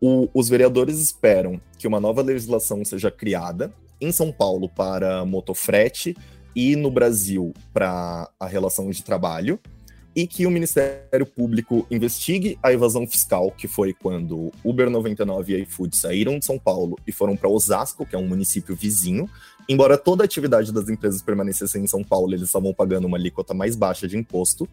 O, 0.00 0.28
os 0.32 0.48
vereadores 0.48 0.98
esperam 0.98 1.60
que 1.78 1.88
uma 1.88 2.00
nova 2.00 2.22
legislação 2.22 2.84
seja 2.84 3.10
criada 3.10 3.72
em 4.00 4.12
São 4.12 4.30
Paulo 4.30 4.68
para 4.68 5.24
motofrete 5.24 6.16
e 6.54 6.76
no 6.76 6.90
Brasil 6.90 7.52
para 7.72 8.28
a 8.38 8.46
relação 8.46 8.90
de 8.90 9.02
trabalho, 9.02 9.60
e 10.14 10.26
que 10.26 10.46
o 10.46 10.50
Ministério 10.50 11.24
Público 11.24 11.86
investigue 11.88 12.58
a 12.60 12.72
evasão 12.72 13.06
fiscal, 13.06 13.52
que 13.52 13.68
foi 13.68 13.94
quando 13.94 14.52
Uber 14.64 14.90
99 14.90 15.54
e 15.54 15.62
iFood 15.62 15.96
saíram 15.96 16.38
de 16.38 16.44
São 16.44 16.58
Paulo 16.58 16.98
e 17.06 17.12
foram 17.12 17.36
para 17.36 17.48
Osasco, 17.48 18.04
que 18.04 18.16
é 18.16 18.18
um 18.18 18.26
município 18.26 18.74
vizinho. 18.74 19.30
Embora 19.68 19.98
toda 19.98 20.24
a 20.24 20.26
atividade 20.26 20.72
das 20.72 20.88
empresas 20.88 21.20
permanecesse 21.20 21.78
em 21.78 21.86
São 21.86 22.02
Paulo, 22.02 22.32
eles 22.32 22.46
estavam 22.46 22.72
pagando 22.72 23.06
uma 23.06 23.18
alíquota 23.18 23.52
mais 23.52 23.76
baixa 23.76 24.08
de 24.08 24.16
imposto. 24.16 24.66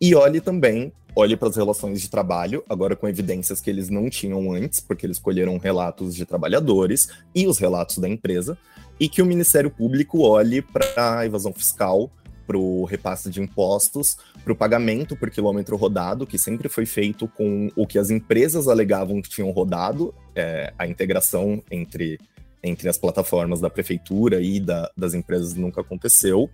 E 0.00 0.14
olhe 0.14 0.40
também, 0.40 0.92
olhe 1.16 1.36
para 1.36 1.48
as 1.48 1.56
relações 1.56 2.00
de 2.00 2.08
trabalho, 2.08 2.62
agora 2.68 2.94
com 2.94 3.08
evidências 3.08 3.60
que 3.60 3.68
eles 3.68 3.88
não 3.88 4.08
tinham 4.08 4.52
antes, 4.52 4.78
porque 4.78 5.04
eles 5.04 5.18
colheram 5.18 5.58
relatos 5.58 6.14
de 6.14 6.24
trabalhadores 6.24 7.08
e 7.34 7.48
os 7.48 7.58
relatos 7.58 7.98
da 7.98 8.08
empresa, 8.08 8.56
e 9.00 9.08
que 9.08 9.20
o 9.20 9.26
Ministério 9.26 9.70
Público 9.70 10.20
olhe 10.20 10.62
para 10.62 11.18
a 11.18 11.26
evasão 11.26 11.52
fiscal, 11.52 12.08
para 12.46 12.56
o 12.56 12.84
repasse 12.84 13.28
de 13.28 13.42
impostos, 13.42 14.16
para 14.44 14.52
o 14.52 14.56
pagamento 14.56 15.16
por 15.16 15.30
quilômetro 15.30 15.76
rodado, 15.76 16.26
que 16.26 16.38
sempre 16.38 16.68
foi 16.68 16.86
feito 16.86 17.26
com 17.26 17.70
o 17.74 17.86
que 17.86 17.98
as 17.98 18.08
empresas 18.08 18.68
alegavam 18.68 19.20
que 19.20 19.28
tinham 19.28 19.50
rodado, 19.50 20.14
é, 20.34 20.72
a 20.78 20.86
integração 20.86 21.60
entre, 21.70 22.18
entre 22.62 22.88
as 22.88 22.98
plataformas 22.98 23.60
da 23.60 23.70
prefeitura 23.70 24.40
e 24.40 24.60
da, 24.60 24.90
das 24.96 25.14
empresas 25.14 25.54
nunca 25.54 25.80
aconteceu. 25.80 26.50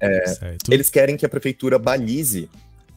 É, 0.00 0.56
eles 0.70 0.90
querem 0.90 1.16
que 1.16 1.24
a 1.24 1.28
prefeitura 1.28 1.78
balize 1.78 2.48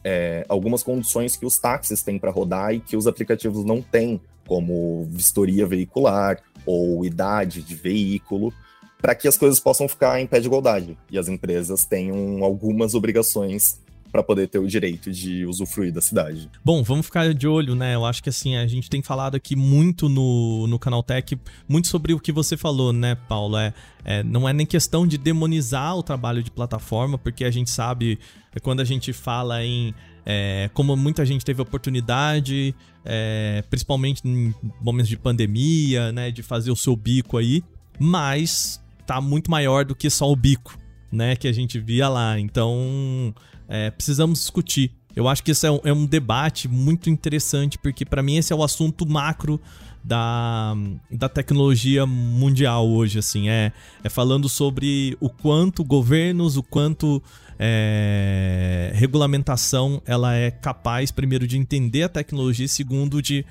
é, 0.02 0.44
algumas 0.48 0.82
condições 0.82 1.36
que 1.36 1.46
os 1.46 1.58
táxis 1.58 2.02
têm 2.02 2.18
para 2.18 2.30
rodar 2.30 2.74
e 2.74 2.80
que 2.80 2.96
os 2.96 3.06
aplicativos 3.06 3.64
não 3.64 3.80
têm, 3.80 4.20
como 4.46 5.06
vistoria 5.10 5.66
veicular 5.66 6.40
ou 6.64 7.04
idade 7.04 7.62
de 7.62 7.74
veículo 7.74 8.52
para 9.00 9.14
que 9.14 9.28
as 9.28 9.36
coisas 9.36 9.60
possam 9.60 9.88
ficar 9.88 10.20
em 10.20 10.26
pé 10.26 10.40
de 10.40 10.46
igualdade 10.46 10.96
e 11.10 11.18
as 11.18 11.28
empresas 11.28 11.84
tenham 11.84 12.42
algumas 12.42 12.94
obrigações 12.94 13.80
para 14.16 14.22
poder 14.22 14.48
ter 14.48 14.58
o 14.58 14.66
direito 14.66 15.12
de 15.12 15.44
usufruir 15.44 15.92
da 15.92 16.00
cidade. 16.00 16.48
Bom, 16.64 16.82
vamos 16.82 17.04
ficar 17.04 17.34
de 17.34 17.46
olho, 17.46 17.74
né? 17.74 17.94
Eu 17.94 18.06
acho 18.06 18.22
que 18.22 18.30
assim, 18.30 18.56
a 18.56 18.66
gente 18.66 18.88
tem 18.88 19.02
falado 19.02 19.34
aqui 19.34 19.54
muito 19.54 20.08
no, 20.08 20.66
no 20.66 20.78
Canal 20.78 21.02
Tech, 21.02 21.38
muito 21.68 21.86
sobre 21.88 22.14
o 22.14 22.18
que 22.18 22.32
você 22.32 22.56
falou, 22.56 22.94
né, 22.94 23.14
Paulo? 23.14 23.58
É, 23.58 23.74
é, 24.02 24.22
não 24.22 24.48
é 24.48 24.54
nem 24.54 24.64
questão 24.64 25.06
de 25.06 25.18
demonizar 25.18 25.94
o 25.94 26.02
trabalho 26.02 26.42
de 26.42 26.50
plataforma, 26.50 27.18
porque 27.18 27.44
a 27.44 27.50
gente 27.50 27.68
sabe, 27.68 28.18
é, 28.54 28.58
quando 28.58 28.80
a 28.80 28.84
gente 28.84 29.12
fala 29.12 29.62
em 29.62 29.94
é, 30.24 30.70
como 30.72 30.96
muita 30.96 31.26
gente 31.26 31.44
teve 31.44 31.60
oportunidade, 31.60 32.74
é, 33.04 33.62
principalmente 33.68 34.26
em 34.26 34.54
momentos 34.80 35.10
de 35.10 35.18
pandemia, 35.18 36.10
né, 36.10 36.30
de 36.30 36.42
fazer 36.42 36.70
o 36.70 36.76
seu 36.76 36.96
bico 36.96 37.36
aí, 37.36 37.62
mas 37.98 38.82
tá 39.06 39.20
muito 39.20 39.50
maior 39.50 39.84
do 39.84 39.94
que 39.94 40.08
só 40.08 40.32
o 40.32 40.34
bico, 40.34 40.78
né? 41.12 41.36
Que 41.36 41.46
a 41.46 41.52
gente 41.52 41.78
via 41.78 42.08
lá. 42.08 42.40
Então, 42.40 43.34
é, 43.68 43.90
precisamos 43.90 44.40
discutir. 44.40 44.92
Eu 45.14 45.26
acho 45.26 45.42
que 45.42 45.50
esse 45.50 45.66
é 45.66 45.70
um, 45.70 45.80
é 45.82 45.92
um 45.92 46.04
debate 46.04 46.68
muito 46.68 47.08
interessante, 47.08 47.78
porque 47.78 48.04
para 48.04 48.22
mim 48.22 48.36
esse 48.36 48.52
é 48.52 48.56
o 48.56 48.62
assunto 48.62 49.06
macro 49.08 49.60
da, 50.04 50.76
da 51.10 51.28
tecnologia 51.28 52.06
mundial 52.06 52.88
hoje, 52.88 53.18
assim. 53.18 53.48
É, 53.48 53.72
é 54.04 54.08
falando 54.08 54.48
sobre 54.48 55.16
o 55.18 55.28
quanto 55.30 55.82
governos, 55.82 56.56
o 56.56 56.62
quanto 56.62 57.22
é, 57.58 58.92
regulamentação 58.94 60.02
ela 60.06 60.34
é 60.34 60.50
capaz, 60.50 61.10
primeiro, 61.10 61.46
de 61.46 61.56
entender 61.56 62.04
a 62.04 62.08
tecnologia, 62.08 62.66
e 62.66 62.68
segundo, 62.68 63.22
de 63.22 63.44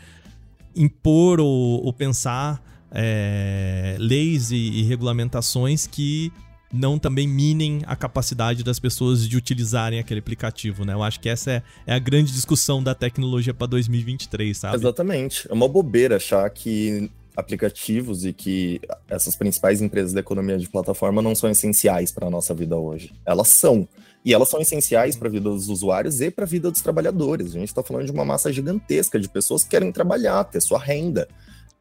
impor 0.76 1.40
ou, 1.40 1.84
ou 1.84 1.92
pensar 1.92 2.62
é, 2.92 3.98
leis 4.00 4.52
e, 4.52 4.56
e 4.56 4.84
regulamentações 4.84 5.86
que 5.88 6.32
não 6.76 7.00
também 7.00 7.28
minem 7.28 7.82
a 7.86 7.96
capacidade 7.96 8.64
das 8.64 8.80
pessoas 8.80 9.28
de 9.28 9.38
utilizarem 9.38 10.00
aquele 10.00 10.20
aplicativo, 10.20 10.86
né? 10.86 10.94
Eu 10.94 11.02
acho 11.02 11.20
que 11.20 11.30
essa 11.30 11.52
é, 11.52 11.64
é 11.88 11.94
a 11.94 12.00
grande 12.00 12.32
discussão 12.32 12.84
da 12.84 12.94
tecnologia 12.94 13.54
para 13.54 13.68
2023, 13.68 14.58
sabe? 14.58 14.76
Exatamente. 14.76 15.48
É 15.50 15.54
uma 15.54 15.68
bobeira 15.68 16.18
achar 16.18 16.50
que 16.50 17.10
aplicativos 17.36 18.26
e 18.26 18.32
que 18.32 18.80
essas 19.10 19.36
principais 19.36 19.82
empresas 19.82 20.14
da 20.14 20.22
economia 20.22 20.58
de 20.58 20.70
plataforma 20.70 21.22
não 21.22 21.36
são 21.36 21.50
essenciais 21.50 22.12
para 22.12 22.28
a 22.28 22.30
nossa 22.30 22.54
vida 22.54 22.78
hoje. 22.78 23.14
Elas 23.26 23.50
são. 23.50 23.88
E 24.24 24.34
elas 24.34 24.50
são 24.50 24.60
essenciais 24.60 25.16
para 25.16 25.28
a 25.28 25.32
vida 25.32 25.50
dos 25.50 25.70
usuários 25.70 26.20
e 26.20 26.32
para 26.32 26.46
a 26.46 26.48
vida 26.48 26.72
dos 26.72 26.82
trabalhadores. 26.82 27.52
A 27.52 27.60
gente 27.60 27.68
está 27.68 27.84
falando 27.84 28.06
de 28.06 28.12
uma 28.12 28.26
massa 28.26 28.52
gigantesca 28.52 29.20
de 29.20 29.30
pessoas 29.30 29.64
que 29.64 29.70
querem 29.70 29.92
trabalhar, 29.92 30.44
ter 30.46 30.62
sua 30.62 30.80
renda. 30.80 31.28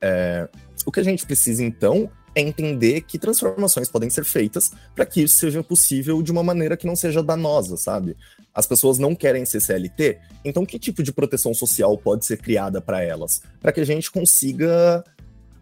É, 0.01 0.47
o 0.85 0.93
que 0.93 1.01
a 1.01 1.03
gente 1.03 1.25
precisa, 1.25 1.65
então, 1.65 2.11
é 2.35 2.41
entender 2.41 3.03
que 3.03 3.19
transformações 3.19 3.89
podem 3.89 4.11
ser 4.11 4.25
feitas 4.25 4.73
para 4.95 5.07
que 5.07 5.23
isso 5.23 5.39
seja 5.39 5.63
possível 5.63 6.23
de 6.23 6.33
uma 6.33 6.43
maneira 6.43 6.77
que 6.77 6.87
não 6.87 6.97
seja 6.97 7.23
danosa, 7.23 7.77
sabe? 7.77 8.17
As 8.53 8.67
pessoas 8.67 8.99
não 8.99 9.15
querem 9.15 9.45
ser 9.45 9.61
CLT, 9.61 10.19
então 10.45 10.65
que 10.67 10.79
tipo 10.79 11.03
de 11.03 11.13
proteção 11.13 11.55
social 11.55 11.97
pode 11.97 12.25
ser 12.25 12.39
criada 12.39 12.81
para 12.81 13.03
elas? 13.03 13.43
Para 13.61 13.73
que 13.73 13.81
a 13.81 13.87
gente 13.87 14.11
consiga 14.11 15.05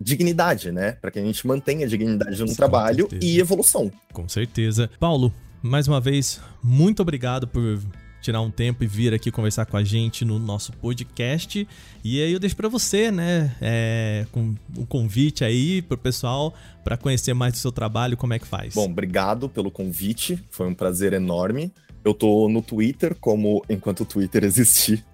dignidade, 0.00 0.72
né? 0.72 0.92
Para 0.92 1.10
que 1.10 1.18
a 1.18 1.22
gente 1.22 1.46
mantenha 1.46 1.86
a 1.86 1.88
dignidade 1.88 2.40
no 2.40 2.48
Com 2.48 2.54
trabalho 2.54 3.08
certeza. 3.08 3.24
e 3.24 3.38
evolução. 3.38 3.92
Com 4.12 4.28
certeza. 4.28 4.90
Paulo, 4.98 5.32
mais 5.62 5.86
uma 5.86 6.00
vez, 6.00 6.40
muito 6.62 7.00
obrigado 7.00 7.46
por 7.46 7.80
tirar 8.22 8.40
um 8.40 8.50
tempo 8.50 8.84
e 8.84 8.86
vir 8.86 9.12
aqui 9.12 9.30
conversar 9.30 9.66
com 9.66 9.76
a 9.76 9.84
gente 9.84 10.24
no 10.24 10.38
nosso 10.38 10.72
podcast. 10.72 11.66
E 12.04 12.22
aí 12.22 12.32
eu 12.32 12.38
deixo 12.38 12.56
para 12.56 12.68
você, 12.68 13.10
né, 13.10 13.54
é, 13.60 14.24
com 14.30 14.54
um 14.78 14.86
convite 14.86 15.44
aí 15.44 15.82
pro 15.82 15.98
pessoal 15.98 16.54
para 16.84 16.96
conhecer 16.96 17.34
mais 17.34 17.52
do 17.52 17.58
seu 17.58 17.72
trabalho, 17.72 18.16
como 18.16 18.32
é 18.32 18.38
que 18.38 18.46
faz. 18.46 18.74
Bom, 18.74 18.86
obrigado 18.86 19.48
pelo 19.48 19.70
convite, 19.70 20.42
foi 20.50 20.68
um 20.68 20.74
prazer 20.74 21.12
enorme. 21.12 21.72
Eu 22.04 22.14
tô 22.14 22.48
no 22.48 22.62
Twitter, 22.62 23.14
como 23.20 23.64
enquanto 23.68 24.00
o 24.00 24.04
Twitter 24.04 24.42
existir, 24.44 25.04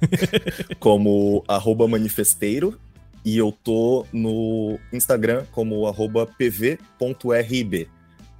como 0.78 1.44
manifesteiro, 1.88 2.78
e 3.24 3.36
eu 3.36 3.50
tô 3.50 4.06
no 4.12 4.78
Instagram 4.92 5.44
como 5.50 5.92
pv.rib. 6.38 7.88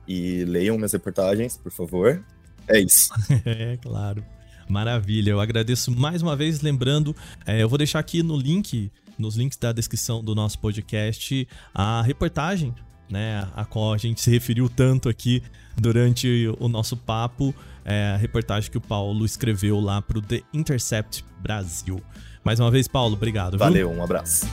E 0.06 0.44
leiam 0.44 0.76
minhas 0.76 0.92
reportagens, 0.92 1.56
por 1.56 1.72
favor. 1.72 2.24
É 2.68 2.80
isso. 2.80 3.10
é, 3.44 3.76
claro. 3.80 4.24
Maravilha. 4.68 5.30
Eu 5.30 5.40
agradeço 5.40 5.90
mais 5.90 6.22
uma 6.22 6.34
vez. 6.34 6.60
Lembrando, 6.60 7.14
é, 7.46 7.62
eu 7.62 7.68
vou 7.68 7.78
deixar 7.78 7.98
aqui 7.98 8.22
no 8.22 8.36
link, 8.36 8.90
nos 9.18 9.36
links 9.36 9.56
da 9.56 9.72
descrição 9.72 10.22
do 10.22 10.34
nosso 10.34 10.58
podcast, 10.58 11.46
a 11.74 12.02
reportagem, 12.02 12.74
né, 13.08 13.48
a 13.54 13.64
qual 13.64 13.92
a 13.92 13.98
gente 13.98 14.20
se 14.20 14.30
referiu 14.30 14.68
tanto 14.68 15.08
aqui 15.08 15.42
durante 15.76 16.52
o 16.58 16.68
nosso 16.68 16.96
papo, 16.96 17.54
é, 17.84 18.12
a 18.14 18.16
reportagem 18.16 18.70
que 18.70 18.78
o 18.78 18.80
Paulo 18.80 19.24
escreveu 19.24 19.78
lá 19.78 20.02
para 20.02 20.18
o 20.18 20.22
The 20.22 20.42
Intercept 20.52 21.24
Brasil. 21.40 22.02
Mais 22.42 22.58
uma 22.58 22.70
vez, 22.70 22.88
Paulo, 22.88 23.14
obrigado. 23.14 23.56
Valeu, 23.56 23.90
viu? 23.90 23.98
um 23.98 24.02
abraço. 24.02 24.46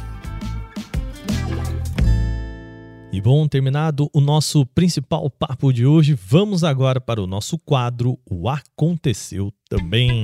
E 3.13 3.21
bom, 3.21 3.47
terminado 3.47 4.09
o 4.11 4.19
nosso 4.19 4.65
principal 4.65 5.29
papo 5.29 5.71
de 5.71 5.85
hoje, 5.85 6.15
vamos 6.15 6.63
agora 6.63 6.99
para 6.99 7.21
o 7.21 7.27
nosso 7.27 7.59
quadro 7.59 8.17
O 8.27 8.49
Aconteceu 8.49 9.53
Também. 9.69 10.23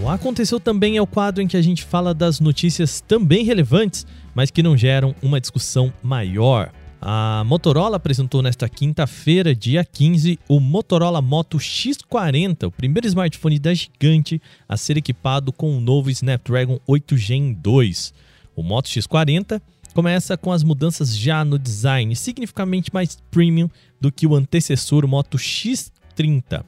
O 0.00 0.08
Aconteceu 0.08 0.60
Também 0.60 0.96
é 0.96 1.02
o 1.02 1.06
quadro 1.06 1.42
em 1.42 1.48
que 1.48 1.56
a 1.56 1.62
gente 1.62 1.82
fala 1.82 2.14
das 2.14 2.38
notícias 2.38 3.00
também 3.00 3.44
relevantes, 3.44 4.06
mas 4.32 4.52
que 4.52 4.62
não 4.62 4.76
geram 4.76 5.16
uma 5.20 5.40
discussão 5.40 5.92
maior. 6.00 6.70
A 7.06 7.44
Motorola 7.44 7.98
apresentou 7.98 8.40
nesta 8.40 8.66
quinta-feira, 8.66 9.54
dia 9.54 9.84
15, 9.84 10.38
o 10.48 10.58
Motorola 10.58 11.20
Moto 11.20 11.58
X40, 11.58 12.66
o 12.66 12.70
primeiro 12.70 13.06
smartphone 13.06 13.58
da 13.58 13.74
gigante 13.74 14.40
a 14.66 14.74
ser 14.74 14.96
equipado 14.96 15.52
com 15.52 15.76
o 15.76 15.80
novo 15.82 16.08
Snapdragon 16.08 16.80
8 16.86 17.14
Gen 17.18 17.52
2. 17.52 18.14
O 18.56 18.62
Moto 18.62 18.86
X40 18.86 19.60
começa 19.92 20.34
com 20.38 20.50
as 20.50 20.62
mudanças 20.62 21.14
já 21.14 21.44
no 21.44 21.58
design, 21.58 22.16
significativamente 22.16 22.90
mais 22.90 23.18
premium 23.30 23.68
do 24.00 24.10
que 24.10 24.26
o 24.26 24.34
antecessor 24.34 25.06
Moto 25.06 25.36
X30. 25.36 26.64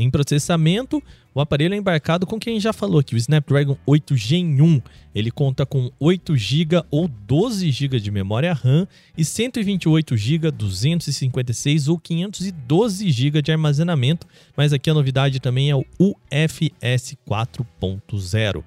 Em 0.00 0.10
processamento, 0.10 1.02
o 1.34 1.42
aparelho 1.42 1.74
é 1.74 1.76
embarcado 1.76 2.26
com 2.26 2.40
quem 2.40 2.58
já 2.58 2.72
falou 2.72 3.00
aqui, 3.00 3.14
o 3.14 3.18
Snapdragon 3.18 3.76
8 3.84 4.16
Gen 4.16 4.62
1. 4.62 4.80
Ele 5.14 5.30
conta 5.30 5.66
com 5.66 5.90
8 6.00 6.34
GB 6.38 6.82
ou 6.90 7.06
12 7.06 7.70
GB 7.70 8.00
de 8.00 8.10
memória 8.10 8.54
RAM 8.54 8.88
e 9.14 9.22
128 9.22 10.16
GB, 10.16 10.50
256 10.52 11.88
ou 11.88 11.98
512 11.98 13.10
GB 13.10 13.42
de 13.42 13.52
armazenamento, 13.52 14.26
mas 14.56 14.72
aqui 14.72 14.88
a 14.88 14.94
novidade 14.94 15.38
também 15.38 15.68
é 15.68 15.76
o 15.76 15.84
UFS 15.98 17.18
4.0. 17.28 18.64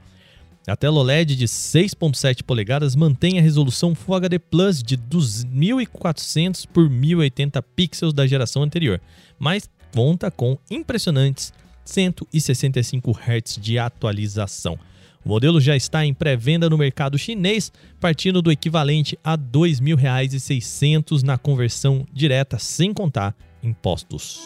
A 0.68 0.76
tela 0.76 1.00
OLED 1.00 1.36
de 1.36 1.48
6.7 1.48 2.44
polegadas 2.44 2.96
mantém 2.96 3.40
a 3.40 3.42
resolução 3.42 3.96
Full 3.96 4.16
HD 4.16 4.38
Plus 4.38 4.84
de 4.84 4.96
2400 4.96 6.68
por 6.68 6.88
1080 6.88 7.60
pixels 7.76 8.14
da 8.14 8.28
geração 8.28 8.62
anterior, 8.62 9.02
mas 9.40 9.68
conta 9.94 10.32
com 10.32 10.58
impressionantes 10.72 11.54
165 11.86 13.12
Hz 13.12 13.60
de 13.62 13.78
atualização. 13.78 14.80
O 15.24 15.30
modelo 15.30 15.62
já 15.62 15.76
está 15.76 16.06
em 16.06 16.14
pré-venda 16.14 16.70
no 16.70 16.78
mercado 16.78 17.18
chinês, 17.18 17.72
partindo 18.00 18.42
do 18.42 18.52
equivalente 18.52 19.18
a 19.24 19.32
R$ 19.32 19.38
2.600 19.52 21.22
na 21.22 21.38
conversão 21.38 22.06
direta, 22.12 22.58
sem 22.60 22.94
contar 22.94 23.36
impostos. 23.62 24.42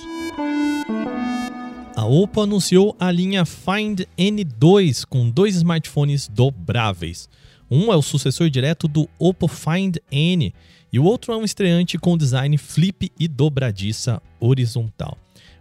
A 1.96 2.06
Oppo 2.06 2.42
anunciou 2.42 2.96
a 3.00 3.12
linha 3.12 3.44
Find 3.44 4.02
N2 4.16 5.04
com 5.04 5.28
dois 5.30 5.56
smartphones 5.56 6.28
dobráveis. 6.28 7.28
Um 7.72 7.92
é 7.92 7.96
o 7.96 8.04
sucessor 8.04 8.50
direto 8.52 8.88
do 8.88 9.10
Oppo 9.18 9.48
Find 9.48 9.98
N 10.12 10.54
e 10.94 11.00
o 11.00 11.04
outro 11.04 11.34
é 11.34 11.38
um 11.38 11.44
estreante 11.44 11.98
com 11.98 12.16
design 12.16 12.56
flip 12.58 13.12
e 13.20 13.28
dobradiça 13.28 14.22
horizontal. 14.40 15.18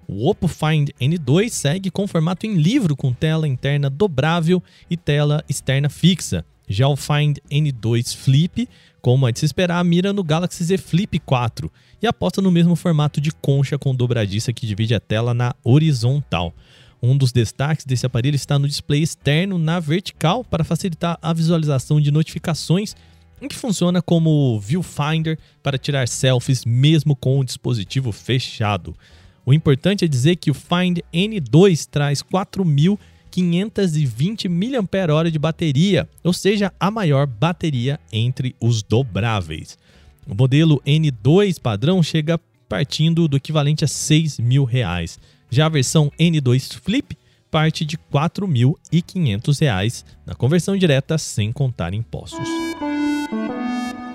O 0.09 0.31
Oppo 0.31 0.47
Find 0.47 0.91
N2 1.01 1.49
segue 1.49 1.91
com 1.91 2.07
formato 2.07 2.47
em 2.47 2.55
livro 2.55 2.95
com 2.95 3.13
tela 3.13 3.49
interna 3.49 3.91
dobrável 3.91 4.63
e 4.89 4.97
tela 4.97 5.45
externa 5.49 5.89
fixa. 5.89 6.45
Já 6.69 6.87
o 6.87 6.97
Find 6.97 7.39
N2 7.51 8.15
Flip, 8.15 8.69
como 9.01 9.27
é 9.27 9.33
de 9.33 9.41
se 9.41 9.47
esperar, 9.47 9.85
mira 9.85 10.13
no 10.13 10.23
Galaxy 10.23 10.63
Z 10.65 10.79
Flip 10.79 11.19
4 11.21 11.71
e 12.01 12.07
aposta 12.07 12.41
no 12.41 12.53
mesmo 12.53 12.77
formato 12.77 13.21
de 13.21 13.33
concha 13.33 13.79
com 13.79 13.95
dobradiça 13.95 14.53
que 14.53 14.67
divide 14.67 14.95
a 14.95 15.01
tela 15.01 15.35
na 15.35 15.55
horizontal. 15.65 16.55
Um 17.03 17.17
dos 17.17 17.33
destaques 17.33 17.85
desse 17.85 18.07
aparelho 18.07 18.37
está 18.37 18.59
no 18.59 18.67
display 18.69 19.03
externo 19.03 19.59
na 19.59 19.79
vertical 19.81 20.45
para 20.45 20.65
facilitar 20.65 21.19
a 21.21 21.33
visualização 21.33 22.01
de 22.01 22.11
notificações, 22.11 22.95
em 23.41 23.49
que 23.49 23.55
funciona 23.55 24.01
como 24.01 24.59
viewfinder 24.61 25.39
para 25.63 25.79
tirar 25.79 26.09
selfies 26.09 26.65
mesmo 26.65 27.15
com 27.15 27.39
o 27.39 27.45
dispositivo 27.45 28.13
fechado. 28.13 28.97
O 29.47 29.55
importante 29.55 30.05
é 30.05 30.09
dizer 30.09 30.37
que 30.37 30.51
o 30.51 30.55
Find 30.55 30.99
N2 31.15 31.87
traz 31.89 32.21
4.520 32.21 34.51
mAh 34.51 35.31
de 35.31 35.39
bateria, 35.39 36.11
ou 36.25 36.33
seja, 36.33 36.73
a 36.81 36.91
maior 36.91 37.29
bateria 37.29 38.01
entre 38.13 38.57
os 38.61 38.83
dobráveis. 38.83 39.79
O 40.27 40.35
modelo 40.35 40.83
N2 40.85 41.61
padrão 41.61 42.03
chega 42.03 42.41
partindo 42.69 43.29
do 43.29 43.37
equivalente 43.37 43.85
a 43.85 43.89
6 43.89 44.41
mil 44.41 44.65
reais. 44.65 45.21
Já 45.49 45.67
a 45.67 45.69
versão 45.69 46.11
N2 46.19 46.81
Flip 46.81 47.17
parte 47.49 47.85
de 47.85 47.95
R$ 47.95 48.03
4.500 48.13 50.05
na 50.27 50.35
conversão 50.35 50.77
direta 50.77 51.17
sem 51.17 51.53
contar 51.53 51.95
impostos. 51.95 52.49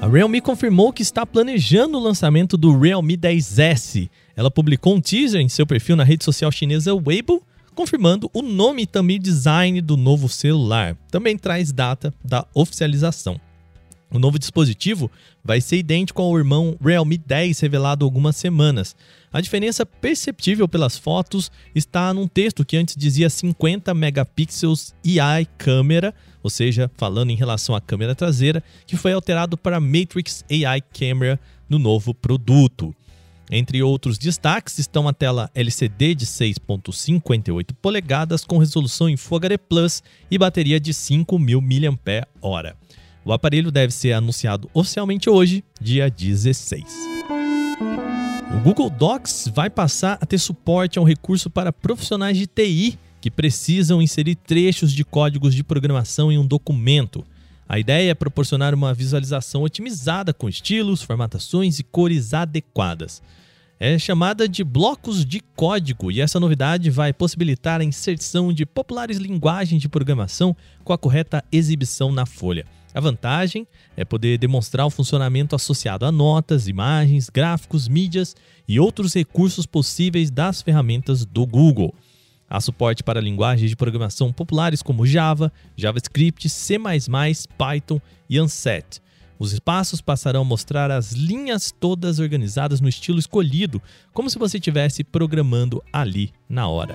A 0.02 0.08
Realme 0.08 0.42
confirmou 0.42 0.92
que 0.92 1.04
está 1.04 1.28
planejando 1.28 1.96
o 1.96 2.02
lançamento 2.02 2.58
do 2.58 2.76
Realme 2.76 3.16
10S. 3.16 4.10
Ela 4.36 4.50
publicou 4.50 4.96
um 4.96 5.00
teaser 5.00 5.40
em 5.40 5.48
seu 5.48 5.64
perfil 5.64 5.96
na 5.96 6.04
rede 6.04 6.26
social 6.26 6.52
chinesa 6.52 6.92
Weibo, 6.92 7.44
confirmando 7.76 8.28
o 8.34 8.42
nome 8.42 8.82
e 8.82 8.88
também 8.88 9.20
design 9.20 9.80
do 9.80 9.96
novo 9.96 10.28
celular. 10.28 10.98
Também 11.12 11.38
traz 11.38 11.72
data 11.72 12.12
da 12.26 12.48
oficialização. 12.52 13.40
O 14.12 14.20
novo 14.20 14.38
dispositivo 14.38 15.10
vai 15.42 15.62
ser 15.62 15.78
idêntico 15.78 16.22
ao 16.22 16.38
irmão 16.38 16.76
Realme 16.82 17.18
10 17.18 17.58
revelado 17.62 18.04
há 18.04 18.06
algumas 18.06 18.36
semanas. 18.36 18.94
A 19.32 19.40
diferença 19.40 19.86
perceptível 19.86 20.68
pelas 20.68 20.98
fotos 20.98 21.50
está 21.74 22.14
num 22.14 22.28
texto 22.28 22.66
que 22.66 22.76
antes 22.76 22.98
dizia 22.98 23.30
50 23.30 23.94
megapixels 23.94 24.94
AI 25.06 25.48
câmera, 25.58 26.14
ou 26.44 26.50
seja, 26.50 26.92
falando 26.98 27.30
em 27.30 27.36
relação 27.36 27.74
à 27.74 27.80
câmera 27.80 28.14
traseira, 28.14 28.62
que 28.86 28.98
foi 28.98 29.14
alterado 29.14 29.58
para 29.58 29.80
Matrix 29.80 30.44
AI 30.52 30.82
Camera 30.82 31.40
no 31.70 31.80
novo 31.80 32.14
produto. 32.14 32.94
Entre 33.50 33.82
outros 33.82 34.18
destaques 34.18 34.78
estão 34.78 35.08
a 35.08 35.14
tela 35.14 35.50
LCD 35.56 36.16
de 36.16 36.26
6.58 36.26 37.74
polegadas 37.82 38.44
com 38.44 38.58
resolução 38.58 39.08
em 39.08 39.16
Full 39.16 39.38
HD 39.38 39.58
Plus 39.58 40.04
e 40.30 40.38
bateria 40.38 40.80
de 40.80 40.94
5.000 40.94 41.62
mAh. 41.62 42.76
O 43.24 43.32
aparelho 43.32 43.72
deve 43.72 43.94
ser 43.94 44.14
anunciado 44.14 44.68
oficialmente 44.74 45.30
hoje, 45.30 45.64
dia 45.80 46.10
16. 46.10 46.84
O 48.56 48.60
Google 48.64 48.90
Docs 48.90 49.52
vai 49.54 49.70
passar 49.70 50.18
a 50.20 50.26
ter 50.26 50.40
suporte 50.40 50.98
a 50.98 51.02
um 51.02 51.06
recurso 51.06 51.48
para 51.48 51.72
profissionais 51.72 52.36
de 52.36 52.48
TI 52.48 52.98
que 53.22 53.30
precisam 53.30 54.02
inserir 54.02 54.36
trechos 54.36 54.92
de 54.92 55.06
códigos 55.06 55.54
de 55.54 55.64
programação 55.64 56.32
em 56.32 56.38
um 56.40 56.46
documento. 56.46 57.24
A 57.70 57.78
ideia 57.78 58.10
é 58.10 58.16
proporcionar 58.16 58.74
uma 58.74 58.92
visualização 58.92 59.62
otimizada 59.62 60.34
com 60.34 60.50
estilos, 60.50 61.04
formatações 61.04 61.78
e 61.78 61.84
cores 61.84 62.34
adequadas. 62.34 63.22
É 63.80 63.98
chamada 64.00 64.50
de 64.50 64.64
blocos 64.64 65.24
de 65.24 65.40
código 65.56 66.12
e 66.12 66.22
essa 66.22 66.40
novidade 66.40 66.90
vai 66.90 67.14
possibilitar 67.14 67.82
a 67.82 67.84
inserção 67.84 68.52
de 68.52 68.66
populares 68.66 69.18
linguagens 69.18 69.80
de 69.80 69.88
programação 69.88 70.56
com 70.84 70.92
a 70.92 70.98
correta 70.98 71.44
exibição 71.52 72.12
na 72.12 72.26
folha. 72.26 72.66
A 72.94 73.00
vantagem 73.00 73.68
é 73.96 74.04
poder 74.04 74.38
demonstrar 74.38 74.86
o 74.86 74.90
funcionamento 74.90 75.56
associado 75.56 76.06
a 76.06 76.12
notas, 76.12 76.68
imagens, 76.68 77.30
gráficos, 77.30 77.88
mídias 77.88 78.36
e 78.68 78.80
outros 78.80 79.14
recursos 79.14 79.66
possíveis 79.66 80.30
das 80.30 80.62
ferramentas 80.62 81.26
do 81.26 81.46
Google. 81.46 81.94
Há 82.50 82.60
suporte 82.60 83.02
para 83.02 83.22
linguagens 83.22 83.70
de 83.70 83.78
programação 83.78 84.34
populares 84.34 84.82
como 84.82 85.06
Java, 85.06 85.52
JavaScript, 85.78 86.50
C++, 86.50 86.78
Python 87.58 88.02
e 88.30 88.42
Unset. 88.42 89.02
Os 89.40 89.54
espaços 89.54 90.02
passarão 90.02 90.42
a 90.42 90.46
mostrar 90.46 90.92
as 90.92 91.14
linhas 91.14 91.72
todas 91.72 92.20
organizadas 92.20 92.82
no 92.82 92.90
estilo 92.90 93.18
escolhido, 93.18 93.82
como 94.14 94.30
se 94.30 94.38
você 94.38 94.58
estivesse 94.58 95.04
programando 95.04 95.82
ali 95.92 96.32
na 96.48 96.68
hora. 96.68 96.94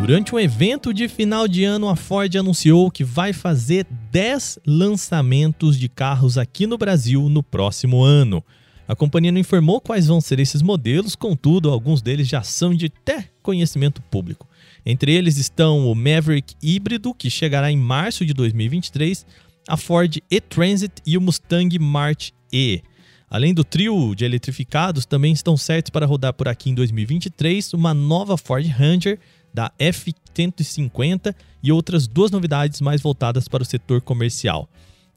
Durante 0.00 0.32
um 0.32 0.38
evento 0.38 0.94
de 0.94 1.08
final 1.08 1.48
de 1.48 1.64
ano, 1.64 1.88
a 1.88 1.96
Ford 1.96 2.34
anunciou 2.36 2.88
que 2.88 3.02
vai 3.02 3.32
fazer 3.32 3.84
10 4.12 4.60
lançamentos 4.64 5.76
de 5.76 5.88
carros 5.88 6.38
aqui 6.38 6.68
no 6.68 6.78
Brasil 6.78 7.28
no 7.28 7.42
próximo 7.42 8.02
ano. 8.02 8.42
A 8.86 8.94
companhia 8.94 9.32
não 9.32 9.40
informou 9.40 9.80
quais 9.80 10.06
vão 10.06 10.20
ser 10.20 10.38
esses 10.38 10.62
modelos, 10.62 11.16
contudo, 11.16 11.68
alguns 11.68 12.00
deles 12.00 12.28
já 12.28 12.42
são 12.42 12.72
de 12.72 12.86
até 12.86 13.28
conhecimento 13.42 14.00
público. 14.00 14.48
Entre 14.86 15.12
eles 15.12 15.36
estão 15.36 15.90
o 15.90 15.94
Maverick 15.96 16.54
híbrido, 16.62 17.12
que 17.12 17.28
chegará 17.28 17.70
em 17.70 17.76
março 17.76 18.24
de 18.24 18.32
2023, 18.32 19.26
a 19.68 19.76
Ford 19.76 20.18
e-Transit 20.30 20.92
e 21.04 21.18
o 21.18 21.20
Mustang 21.20 21.76
Mach-E. 21.76 22.82
Além 23.28 23.52
do 23.52 23.62
trio 23.62 24.14
de 24.14 24.24
eletrificados, 24.24 25.04
também 25.04 25.32
estão 25.32 25.56
certos 25.56 25.90
para 25.90 26.06
rodar 26.06 26.32
por 26.32 26.48
aqui 26.48 26.70
em 26.70 26.74
2023 26.74 27.74
uma 27.74 27.92
nova 27.92 28.38
Ford 28.38 28.66
Ranger 28.66 29.18
da 29.52 29.72
F-150 29.78 31.34
e 31.62 31.72
outras 31.72 32.06
duas 32.06 32.30
novidades 32.30 32.80
mais 32.80 33.00
voltadas 33.00 33.48
para 33.48 33.62
o 33.62 33.66
setor 33.66 34.00
comercial. 34.00 34.68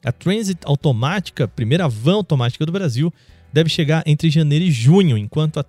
A 0.04 0.10
Transit 0.10 0.58
automática, 0.64 1.46
primeira 1.46 1.88
van 1.88 2.14
automática 2.14 2.66
do 2.66 2.72
Brasil, 2.72 3.12
deve 3.52 3.68
chegar 3.68 4.02
entre 4.06 4.30
janeiro 4.30 4.64
e 4.64 4.70
junho, 4.70 5.16
enquanto 5.16 5.60
a 5.60 5.64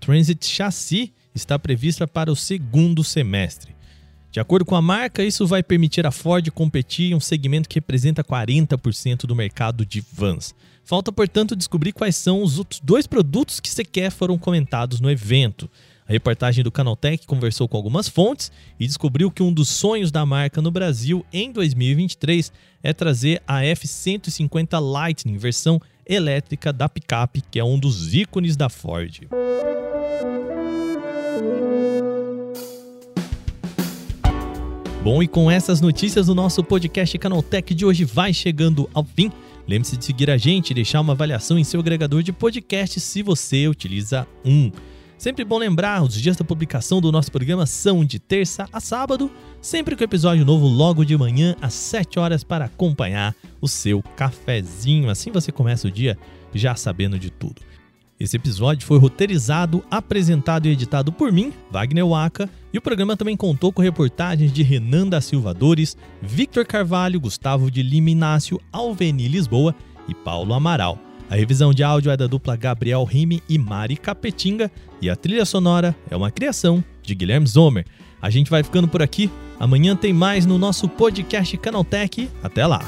Transit 0.00 0.44
Chassis 0.46 1.10
está 1.34 1.58
prevista 1.58 2.06
para 2.06 2.30
o 2.30 2.36
segundo 2.36 3.04
semestre. 3.04 3.74
De 4.34 4.40
acordo 4.40 4.64
com 4.64 4.74
a 4.74 4.82
marca, 4.82 5.22
isso 5.22 5.46
vai 5.46 5.62
permitir 5.62 6.04
a 6.04 6.10
Ford 6.10 6.50
competir 6.50 7.12
em 7.12 7.14
um 7.14 7.20
segmento 7.20 7.68
que 7.68 7.76
representa 7.76 8.24
40% 8.24 9.26
do 9.26 9.36
mercado 9.36 9.86
de 9.86 10.00
vans. 10.12 10.52
Falta, 10.84 11.12
portanto, 11.12 11.54
descobrir 11.54 11.92
quais 11.92 12.16
são 12.16 12.42
os 12.42 12.58
outros 12.58 12.80
dois 12.80 13.06
produtos 13.06 13.60
que 13.60 13.70
sequer 13.70 14.10
foram 14.10 14.36
comentados 14.36 15.00
no 15.00 15.08
evento. 15.08 15.70
A 16.06 16.12
reportagem 16.12 16.62
do 16.62 16.70
Canaltech 16.70 17.26
conversou 17.26 17.66
com 17.66 17.78
algumas 17.78 18.08
fontes 18.08 18.52
e 18.78 18.86
descobriu 18.86 19.30
que 19.30 19.42
um 19.42 19.50
dos 19.50 19.70
sonhos 19.70 20.12
da 20.12 20.26
marca 20.26 20.60
no 20.60 20.70
Brasil 20.70 21.24
em 21.32 21.50
2023 21.50 22.52
é 22.82 22.92
trazer 22.92 23.42
a 23.46 23.64
F-150 23.64 24.78
Lightning, 24.78 25.38
versão 25.38 25.80
elétrica 26.06 26.74
da 26.74 26.90
picape, 26.90 27.42
que 27.50 27.58
é 27.58 27.64
um 27.64 27.78
dos 27.78 28.12
ícones 28.12 28.54
da 28.54 28.68
Ford. 28.68 29.26
Bom, 35.02 35.22
e 35.22 35.28
com 35.28 35.50
essas 35.50 35.80
notícias, 35.80 36.28
o 36.28 36.34
nosso 36.34 36.62
podcast 36.62 37.16
Canaltech 37.16 37.74
de 37.74 37.86
hoje 37.86 38.04
vai 38.04 38.34
chegando 38.34 38.88
ao 38.92 39.04
fim. 39.04 39.32
Lembre-se 39.66 39.96
de 39.96 40.04
seguir 40.04 40.30
a 40.30 40.36
gente 40.36 40.70
e 40.70 40.74
deixar 40.74 41.00
uma 41.00 41.14
avaliação 41.14 41.58
em 41.58 41.64
seu 41.64 41.80
agregador 41.80 42.22
de 42.22 42.32
podcast 42.32 43.00
se 43.00 43.22
você 43.22 43.66
utiliza 43.68 44.26
um. 44.44 44.70
Sempre 45.16 45.44
bom 45.44 45.58
lembrar, 45.58 46.02
os 46.02 46.14
dias 46.14 46.36
da 46.36 46.44
publicação 46.44 47.00
do 47.00 47.12
nosso 47.12 47.30
programa 47.30 47.66
são 47.66 48.04
de 48.04 48.18
terça 48.18 48.68
a 48.72 48.80
sábado, 48.80 49.30
sempre 49.60 49.96
com 49.96 50.02
episódio 50.02 50.44
novo 50.44 50.66
logo 50.66 51.04
de 51.04 51.16
manhã 51.16 51.54
às 51.62 51.72
7 51.72 52.18
horas 52.18 52.42
para 52.42 52.64
acompanhar 52.64 53.34
o 53.60 53.68
seu 53.68 54.02
cafezinho. 54.16 55.08
Assim 55.08 55.30
você 55.30 55.52
começa 55.52 55.86
o 55.86 55.90
dia 55.90 56.18
já 56.52 56.74
sabendo 56.74 57.18
de 57.18 57.30
tudo. 57.30 57.62
Esse 58.18 58.36
episódio 58.36 58.86
foi 58.86 58.98
roteirizado, 58.98 59.84
apresentado 59.90 60.66
e 60.66 60.70
editado 60.70 61.12
por 61.12 61.32
mim, 61.32 61.52
Wagner 61.70 62.06
Waka, 62.06 62.48
e 62.72 62.78
o 62.78 62.82
programa 62.82 63.16
também 63.16 63.36
contou 63.36 63.72
com 63.72 63.82
reportagens 63.82 64.52
de 64.52 64.62
Renan 64.62 65.08
da 65.08 65.20
Silva 65.20 65.52
Dores, 65.52 65.96
Victor 66.22 66.64
Carvalho, 66.64 67.20
Gustavo 67.20 67.70
de 67.70 67.82
Lima 67.82 68.10
Inácio, 68.10 68.60
Alveni 68.70 69.26
Lisboa 69.26 69.74
e 70.08 70.14
Paulo 70.14 70.54
Amaral. 70.54 70.98
A 71.28 71.34
revisão 71.34 71.72
de 71.72 71.82
áudio 71.82 72.12
é 72.12 72.16
da 72.16 72.26
dupla 72.26 72.54
Gabriel 72.54 73.02
Rime 73.02 73.42
e 73.48 73.58
Mari 73.58 73.96
Capetinga 73.96 74.70
e 75.04 75.10
a 75.10 75.14
trilha 75.14 75.44
sonora 75.44 75.94
é 76.10 76.16
uma 76.16 76.30
criação 76.30 76.82
de 77.02 77.14
Guilherme 77.14 77.46
Zomer. 77.46 77.84
A 78.22 78.30
gente 78.30 78.50
vai 78.50 78.62
ficando 78.62 78.88
por 78.88 79.02
aqui. 79.02 79.30
Amanhã 79.60 79.94
tem 79.94 80.14
mais 80.14 80.46
no 80.46 80.56
nosso 80.56 80.88
podcast 80.88 81.54
Canaltech. 81.58 82.30
Até 82.42 82.66
lá! 82.66 82.80